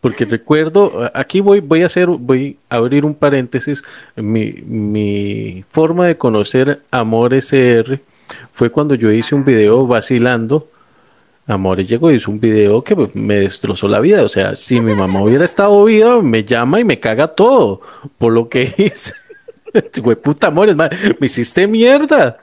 [0.06, 3.82] Porque recuerdo, aquí voy, voy a hacer, voy a abrir un paréntesis.
[4.16, 7.99] Mi, forma de conocer Amor SR
[8.51, 10.70] fue cuando yo hice un video vacilando.
[11.47, 14.22] Amores llegó y hizo un video que me destrozó la vida.
[14.22, 17.82] O sea, si mi mamá hubiera estado viva, me llama y me caga todo
[18.20, 19.12] por lo que hice.
[20.03, 22.38] Güey, puta amores, me hiciste mierda.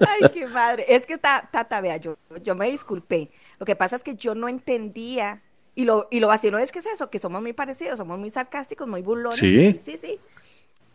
[0.00, 0.84] Ay, qué madre.
[0.88, 3.30] Es que, tata, vea, yo, yo me disculpé.
[3.60, 5.40] Lo que pasa es que yo no entendía
[5.74, 8.30] y lo, y lo vacilo es que es eso, que somos muy parecidos, somos muy
[8.30, 9.38] sarcásticos, muy burlones.
[9.38, 9.78] Sí.
[9.82, 10.18] Sí, sí.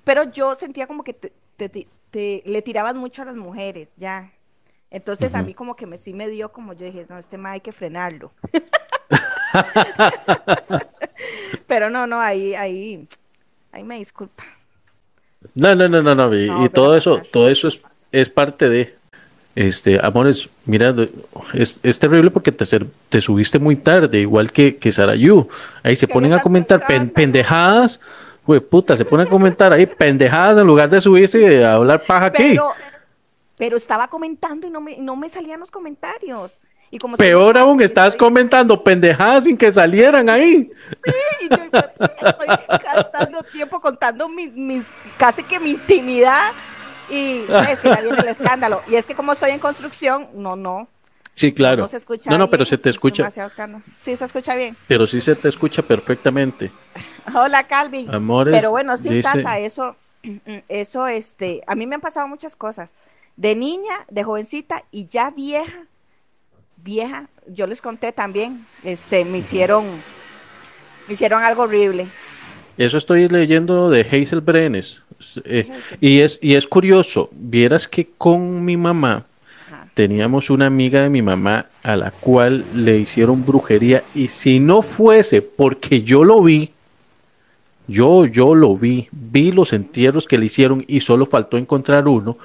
[0.03, 4.31] Pero yo sentía como que te, le tiraban mucho a las mujeres, ya.
[4.91, 7.53] Entonces a mí como que me, sí me dio como yo dije, no, este más
[7.53, 8.31] hay que frenarlo.
[11.67, 13.07] Pero no, no, ahí, ahí,
[13.71, 14.43] ahí me disculpa.
[15.53, 16.63] No, no, no, no, no.
[16.63, 18.95] Y, todo eso, todo eso es, es parte de.
[19.55, 20.93] Este, amores, mira,
[21.53, 22.65] es, es terrible porque te,
[23.07, 25.47] te subiste muy tarde, igual que, que Sarayu.
[25.81, 28.01] Ahí se ponen a comentar pendejadas,
[28.45, 32.25] güey, puta, se ponen a comentar ahí pendejadas en lugar de subirse y hablar paja
[32.25, 32.57] aquí.
[33.57, 36.59] Pero estaba comentando y no me, no me salían los comentarios.
[36.91, 40.71] Y como Peor aún, estás comentando pendejadas sin que salieran ahí.
[41.03, 41.79] Sí, y yo,
[42.27, 42.47] estoy
[42.83, 46.51] gastando tiempo contando mis, mis, casi que mi intimidad
[47.09, 48.81] y es que ya viene el escándalo.
[48.87, 50.87] Y es que como estoy en construcción, no, no.
[51.33, 51.81] Sí, claro.
[51.81, 53.29] No, se escucha no, no pero se te escucha.
[53.93, 54.77] Sí, se escucha bien.
[54.87, 56.71] Pero sí se te escucha perfectamente.
[57.35, 58.13] Hola, Calvin.
[58.13, 58.53] Amores.
[58.53, 59.97] Pero bueno, sí, Tata, eso,
[60.69, 63.01] eso, este, a mí me han pasado muchas cosas.
[63.35, 65.87] De niña, de jovencita y ya vieja,
[66.77, 69.85] vieja, yo les conté también, este, me hicieron,
[71.07, 72.07] me hicieron algo horrible.
[72.77, 75.01] Eso estoy leyendo de Hazel Brenes.
[75.43, 75.69] Eh,
[76.01, 79.25] y, es, y es curioso, vieras que con mi mamá
[79.93, 84.81] teníamos una amiga de mi mamá a la cual le hicieron brujería y si no
[84.81, 86.71] fuese porque yo lo vi,
[87.87, 92.37] yo, yo lo vi, vi los entierros que le hicieron y solo faltó encontrar uno,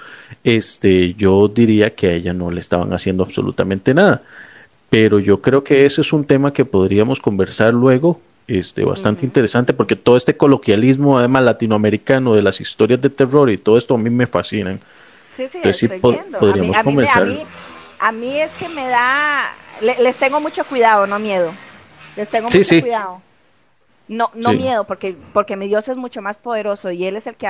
[0.44, 4.22] este, yo diría que a ella no le estaban haciendo absolutamente nada.
[4.88, 9.72] Pero yo creo que ese es un tema que podríamos conversar luego este, bastante interesante
[9.72, 13.98] porque todo este coloquialismo, además latinoamericano, de las historias de terror y todo esto a
[13.98, 14.80] mí me fascinan.
[15.30, 16.38] Sí, sí, estoy viendo.
[16.38, 17.44] Podríamos a mí,
[18.00, 21.52] a, mí, es que me da, les tengo mucho cuidado, no miedo.
[22.16, 23.22] Les tengo mucho cuidado.
[24.08, 27.36] No, no miedo, porque, porque mi Dios es mucho más poderoso y Él es el
[27.36, 27.46] que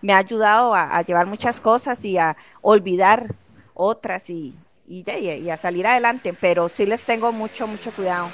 [0.00, 3.34] me ha ayudado a, llevar muchas cosas y a olvidar
[3.74, 4.54] otras y,
[4.88, 8.28] y, y, a salir adelante, pero sí les tengo mucho, mucho cuidado.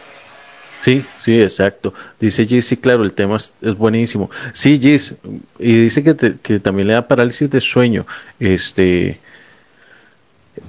[0.81, 1.93] Sí, sí, exacto.
[2.21, 4.31] Dice Gis, sí, claro, el tema es, buenísimo.
[4.53, 5.15] Sí, Gis,
[5.59, 8.07] y dice que, que, también le da parálisis de sueño.
[8.39, 9.19] Este,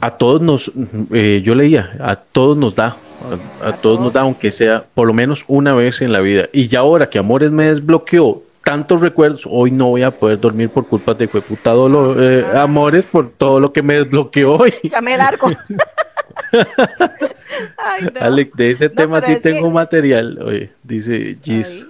[0.01, 0.71] a todos nos,
[1.13, 2.97] eh, yo leía, a todos nos da,
[3.63, 6.49] a, todos nos da, aunque sea por lo menos una vez en la vida.
[6.51, 10.69] Y ya ahora que Amores me desbloqueó tantos recuerdos, hoy no voy a poder dormir
[10.69, 11.73] por culpa de que puta
[12.17, 14.73] eh, Amores por todo lo que me desbloqueó hoy.
[14.83, 15.49] Ya me largo.
[18.19, 21.87] Alex, de ese tema sí tengo material, oye, dice Gis.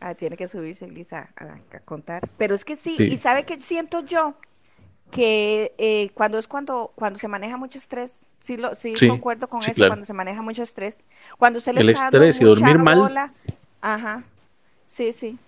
[0.00, 2.28] Ah, tiene que subirse Lisa a, contar.
[2.36, 4.34] Pero es que sí, y sabe que siento yo
[5.10, 9.62] que eh, cuando es cuando cuando se maneja mucho estrés, sí lo sí, concuerdo con
[9.62, 11.04] eso, cuando se maneja mucho estrés,
[11.38, 13.32] cuando se le el estrés y dormir mal.
[13.80, 14.24] Ajá.
[14.84, 15.38] Sí, sí.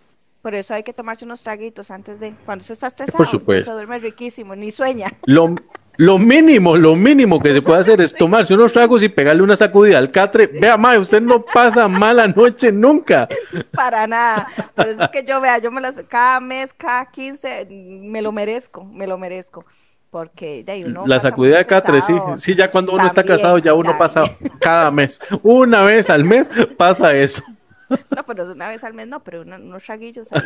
[0.40, 3.70] Por eso hay que tomarse unos traguitos antes de cuando se está estresado, Por supuesto.
[3.70, 5.12] se duerme riquísimo, ni sueña.
[5.24, 5.56] Lo,
[5.96, 9.56] lo mínimo, lo mínimo que se puede hacer es tomarse unos tragos y pegarle una
[9.56, 10.46] sacudida al catre.
[10.46, 13.28] Vea, ma, usted no pasa mala noche nunca.
[13.72, 14.46] Para nada.
[14.74, 18.32] Por eso es que yo vea, yo me las, cada mes, cada 15, me lo
[18.32, 19.64] merezco, me lo merezco.
[20.10, 22.14] Porque de ahí uno La sacudida de catre, sí.
[22.36, 24.24] Sí, ya cuando uno está casado, ya uno pasa
[24.60, 25.20] cada mes.
[25.42, 27.42] Una vez al mes pasa eso.
[27.88, 30.42] No, pero una vez al mes no, pero unos traguillos ahí.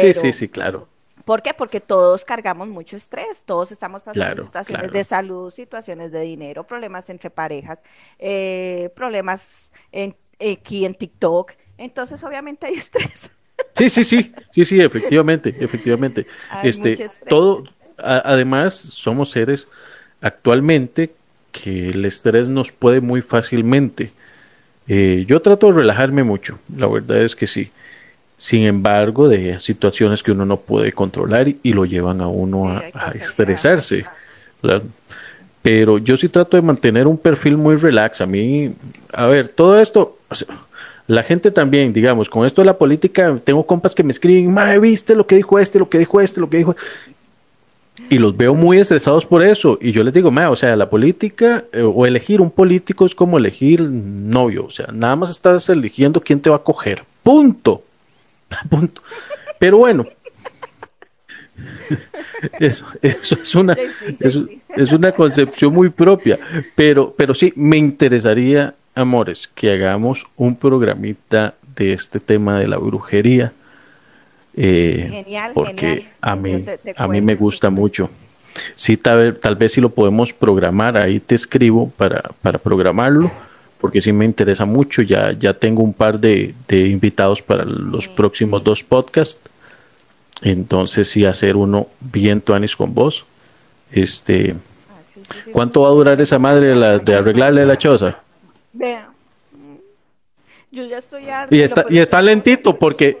[0.00, 0.88] sí, sí, sí, claro.
[1.24, 1.54] ¿Por qué?
[1.54, 7.08] Porque todos cargamos mucho estrés, todos estamos pasando situaciones de salud, situaciones de dinero, problemas
[7.08, 7.82] entre parejas,
[8.18, 11.52] eh, problemas en, aquí en TikTok.
[11.78, 13.30] Entonces, obviamente hay estrés.
[13.74, 16.26] Sí, sí, sí, sí, sí, efectivamente, efectivamente.
[16.62, 17.64] este, todo,
[17.96, 19.66] además, somos seres
[20.20, 21.14] actualmente
[21.52, 24.12] que el estrés nos puede muy fácilmente.
[24.88, 27.70] Eh, yo trato de relajarme mucho, la verdad es que sí
[28.36, 33.10] sin embargo, de situaciones que uno no puede controlar y, lo llevan a uno a,
[33.12, 34.04] estresarse.
[35.62, 38.20] Pero yo sí trato de mantener un perfil muy relax.
[38.20, 38.74] A mí,
[39.12, 40.18] a ver, todo esto,
[41.06, 44.78] la gente también, digamos, con esto de la política, tengo compas que me escriben, madre,
[44.78, 46.76] viste lo que dijo este, lo que dijo este, lo que dijo.
[48.10, 49.78] Y los veo muy estresados por eso.
[49.80, 53.38] Y yo les digo, o sea, la política eh, o elegir un político es como
[53.38, 54.66] elegir novio.
[54.66, 57.04] O sea, nada más estás eligiendo quién te va a coger.
[57.22, 57.82] Punto.
[58.68, 59.02] Punto.
[59.58, 60.06] Pero bueno.
[62.58, 63.76] Eso, eso es una,
[64.18, 66.38] es una concepción muy propia.
[66.74, 72.78] Pero, pero sí, me interesaría, amores, que hagamos un programita de este tema de la
[72.78, 73.52] brujería
[74.56, 76.64] eh, genial, porque a mí,
[76.96, 78.08] a mí me gusta mucho.
[78.76, 83.32] Sí, tal, tal, vez si lo podemos programar, ahí te escribo para, para programarlo,
[83.84, 85.02] porque sí me interesa mucho.
[85.02, 89.38] Ya, ya tengo un par de, invitados para los próximos dos podcasts.
[90.40, 93.26] Entonces, sí, hacer uno bien tuanis con vos.
[93.92, 94.54] Este,
[94.88, 95.20] ah,
[95.52, 98.16] ¿Cuánto va a durar esa madre la, de arreglarle la choza?
[98.72, 99.10] Vea.
[100.72, 103.18] Yo ya estoy Y está, y está lentito porque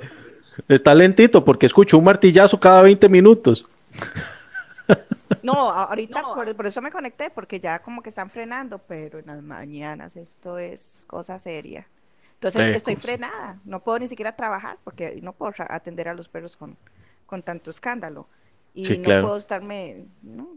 [0.66, 3.66] Está lentito porque escucho un martillazo cada 20 minutos.
[5.42, 9.42] No, ahorita Por, eso me conecté, porque ya como que están frenando, pero en las
[9.42, 11.86] mañanas esto es cosa seria.
[12.34, 16.56] Entonces estoy frenada, no puedo ni siquiera trabajar porque no puedo atender a los perros
[16.56, 16.76] con,
[17.26, 18.26] con tanto escándalo.
[18.74, 20.56] Y no puedo estarme, no,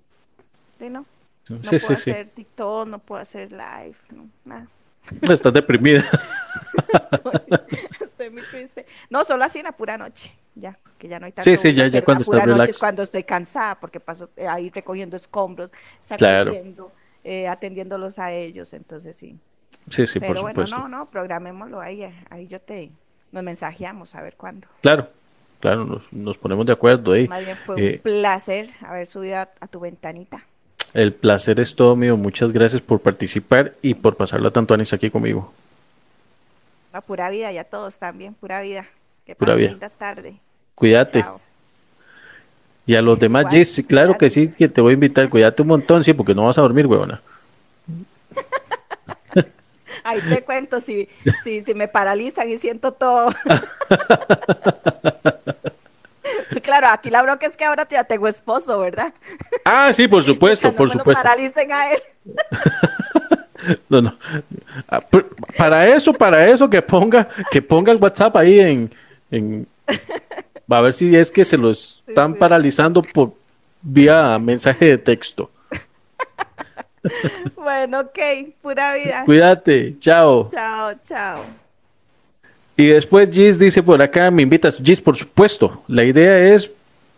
[0.79, 1.05] no.
[1.49, 4.67] No puedo hacer TikTok, no puedo hacer live, no, nada.
[5.21, 6.03] Estás deprimida.
[8.01, 8.85] estoy, muy triste.
[9.09, 11.49] No, solo así en la pura noche, ya, que ya no hay tanto.
[11.49, 12.77] Sí, sí, ya, ya cuando está relax.
[12.77, 16.91] cuando estoy cansada, porque paso eh, ahí recogiendo escombros, sacudiendo,
[17.23, 19.37] eh, atendiéndolos a ellos, entonces sí.
[19.89, 20.77] Sí, sí, por supuesto.
[20.77, 22.91] No, no, programémoslo ahí, ahí yo te,
[23.31, 24.67] nos mensajeamos a ver cuándo.
[24.81, 25.09] Claro,
[25.59, 27.27] claro, nos, ponemos de acuerdo ahí.
[27.27, 30.45] Más bien fue un eh, placer haber subido a tu ventanita.
[30.93, 32.17] El placer es todo mío.
[32.17, 35.53] Muchas gracias por participar y por pasarla tanto años aquí conmigo.
[36.93, 38.87] La pura vida, ya todos también, pura vida.
[39.25, 39.77] Que pura vida.
[39.97, 40.35] tarde.
[40.75, 41.25] Cuídate.
[42.85, 45.29] Y a los demás, Jess, claro que sí, que te voy a invitar.
[45.29, 47.21] Cuídate un montón, sí, porque no vas a dormir, huevona.
[50.03, 51.09] Ahí te cuento si,
[51.43, 53.29] si, si me paralizan y siento todo.
[56.63, 59.13] claro, aquí la bronca es que ahora ya tengo esposo, ¿verdad?
[59.65, 61.21] Ah, sí, por supuesto, por supuesto.
[61.21, 62.01] paralicen a él.
[63.89, 64.15] no, no.
[64.87, 65.01] Ah,
[65.57, 68.91] para eso, para eso que ponga, que ponga el WhatsApp ahí en,
[69.31, 69.67] en
[70.71, 73.33] va a ver si es que se lo están paralizando por
[73.81, 75.49] vía mensaje de texto.
[77.55, 78.19] bueno, ok,
[78.61, 79.23] pura vida.
[79.25, 80.49] Cuídate, chao.
[80.51, 81.66] Chao, chao.
[82.77, 84.77] Y después Gis dice por acá, me invitas.
[84.81, 86.71] Gis, por supuesto, la idea es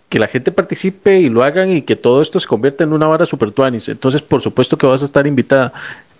[0.08, 3.08] que la gente participe y lo hagan y que todo esto se convierta en una
[3.08, 3.90] vara super tuanis.
[3.90, 5.74] Entonces, por supuesto que vas a estar invitada.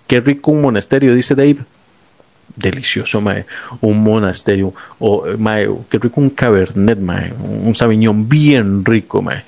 [0.08, 1.60] Qué rico un monasterio, dice Dave.
[2.56, 3.46] Delicioso, mae.
[3.80, 4.74] Un monasterio.
[5.00, 7.32] O, mae, qué rico un cabernet, mae.
[7.34, 9.44] Un sabiñón bien rico, mae.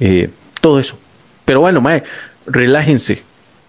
[0.00, 0.28] Eh,
[0.60, 0.98] todo eso.
[1.44, 2.02] Pero bueno, mae,
[2.46, 3.22] relájense.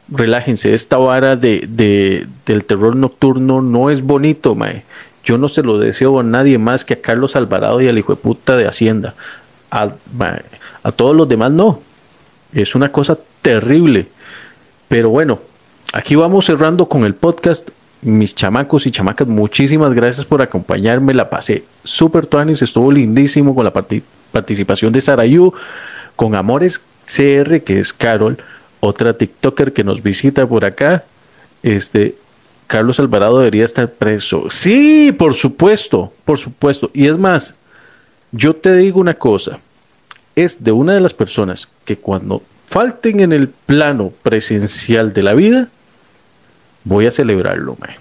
[0.09, 0.73] Relájense.
[0.73, 4.83] Esta vara de, de, del terror nocturno no es bonito, mae.
[5.27, 8.15] Yo no se lo deseo a nadie más que a Carlos Alvarado y al hijo
[8.15, 9.13] de puta de Hacienda.
[9.69, 9.91] A,
[10.95, 11.81] todos los demás no.
[12.53, 14.07] Es una cosa terrible.
[14.87, 15.41] Pero bueno,
[15.91, 17.71] aquí vamos cerrando con el podcast.
[18.03, 21.13] Mis chamacos y chamacas, muchísimas gracias por acompañarme.
[21.13, 23.73] La pasé súper tuanis, estuvo lindísimo con la
[24.31, 25.53] participación de Sarayu,
[26.15, 28.37] con Amores CR, que es Carol,
[28.79, 31.03] otra TikToker que nos visita por acá.
[31.63, 32.15] Este,
[32.67, 34.49] Carlos Alvarado debería estar preso.
[34.49, 36.91] Sí, por supuesto, por supuesto.
[36.93, 37.55] Y es más,
[38.31, 39.59] yo te digo una cosa,
[40.35, 45.33] es de una de las personas que cuando falten en el plano presencial de la
[45.33, 45.69] vida,
[46.83, 47.95] voy a celebrarlo, mae.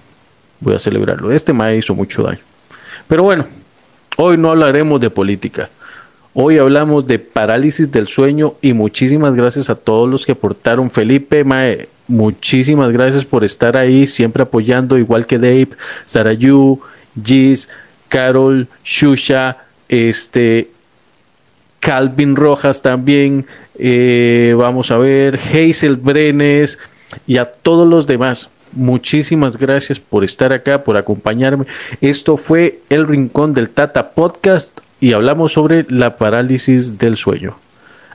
[0.58, 1.32] Voy a celebrarlo.
[1.32, 2.40] Este mae hizo mucho daño.
[3.06, 3.46] Pero bueno,
[4.16, 5.70] hoy no hablaremos de política.
[6.34, 10.90] Hoy hablamos de parálisis del sueño y muchísimas gracias a todos los que aportaron.
[10.90, 15.70] Felipe, Mae, muchísimas gracias por estar ahí, siempre apoyando, igual que Dave,
[16.04, 16.80] Sarayu,
[17.22, 17.68] Giz,
[18.08, 20.70] Carol, Shusha, este,
[21.80, 23.46] Calvin Rojas también,
[23.78, 26.78] eh, vamos a ver, Hazel Brenes
[27.26, 28.50] y a todos los demás.
[28.72, 31.66] Muchísimas gracias por estar acá, por acompañarme.
[32.00, 37.56] Esto fue El Rincón del Tata Podcast y hablamos sobre la parálisis del sueño.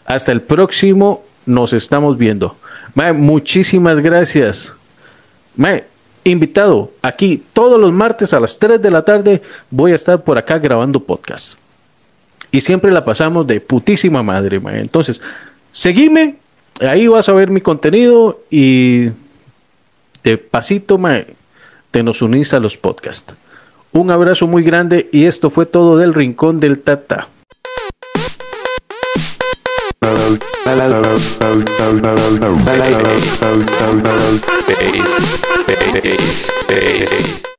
[0.05, 2.57] Hasta el próximo, nos estamos viendo.
[3.13, 4.73] Muchísimas gracias.
[6.23, 10.37] invitado aquí todos los martes a las 3 de la tarde voy a estar por
[10.37, 11.55] acá grabando podcast.
[12.51, 14.61] Y siempre la pasamos de putísima madre.
[14.75, 15.21] Entonces,
[15.71, 16.35] seguime,
[16.81, 19.09] ahí vas a ver mi contenido y
[20.23, 20.99] de pasito
[21.91, 23.33] te nos unís a los podcasts.
[23.93, 27.27] Un abrazo muy grande y esto fue todo del Rincón del Tata.
[30.01, 30.39] Bass,
[35.77, 37.50] bass, bass.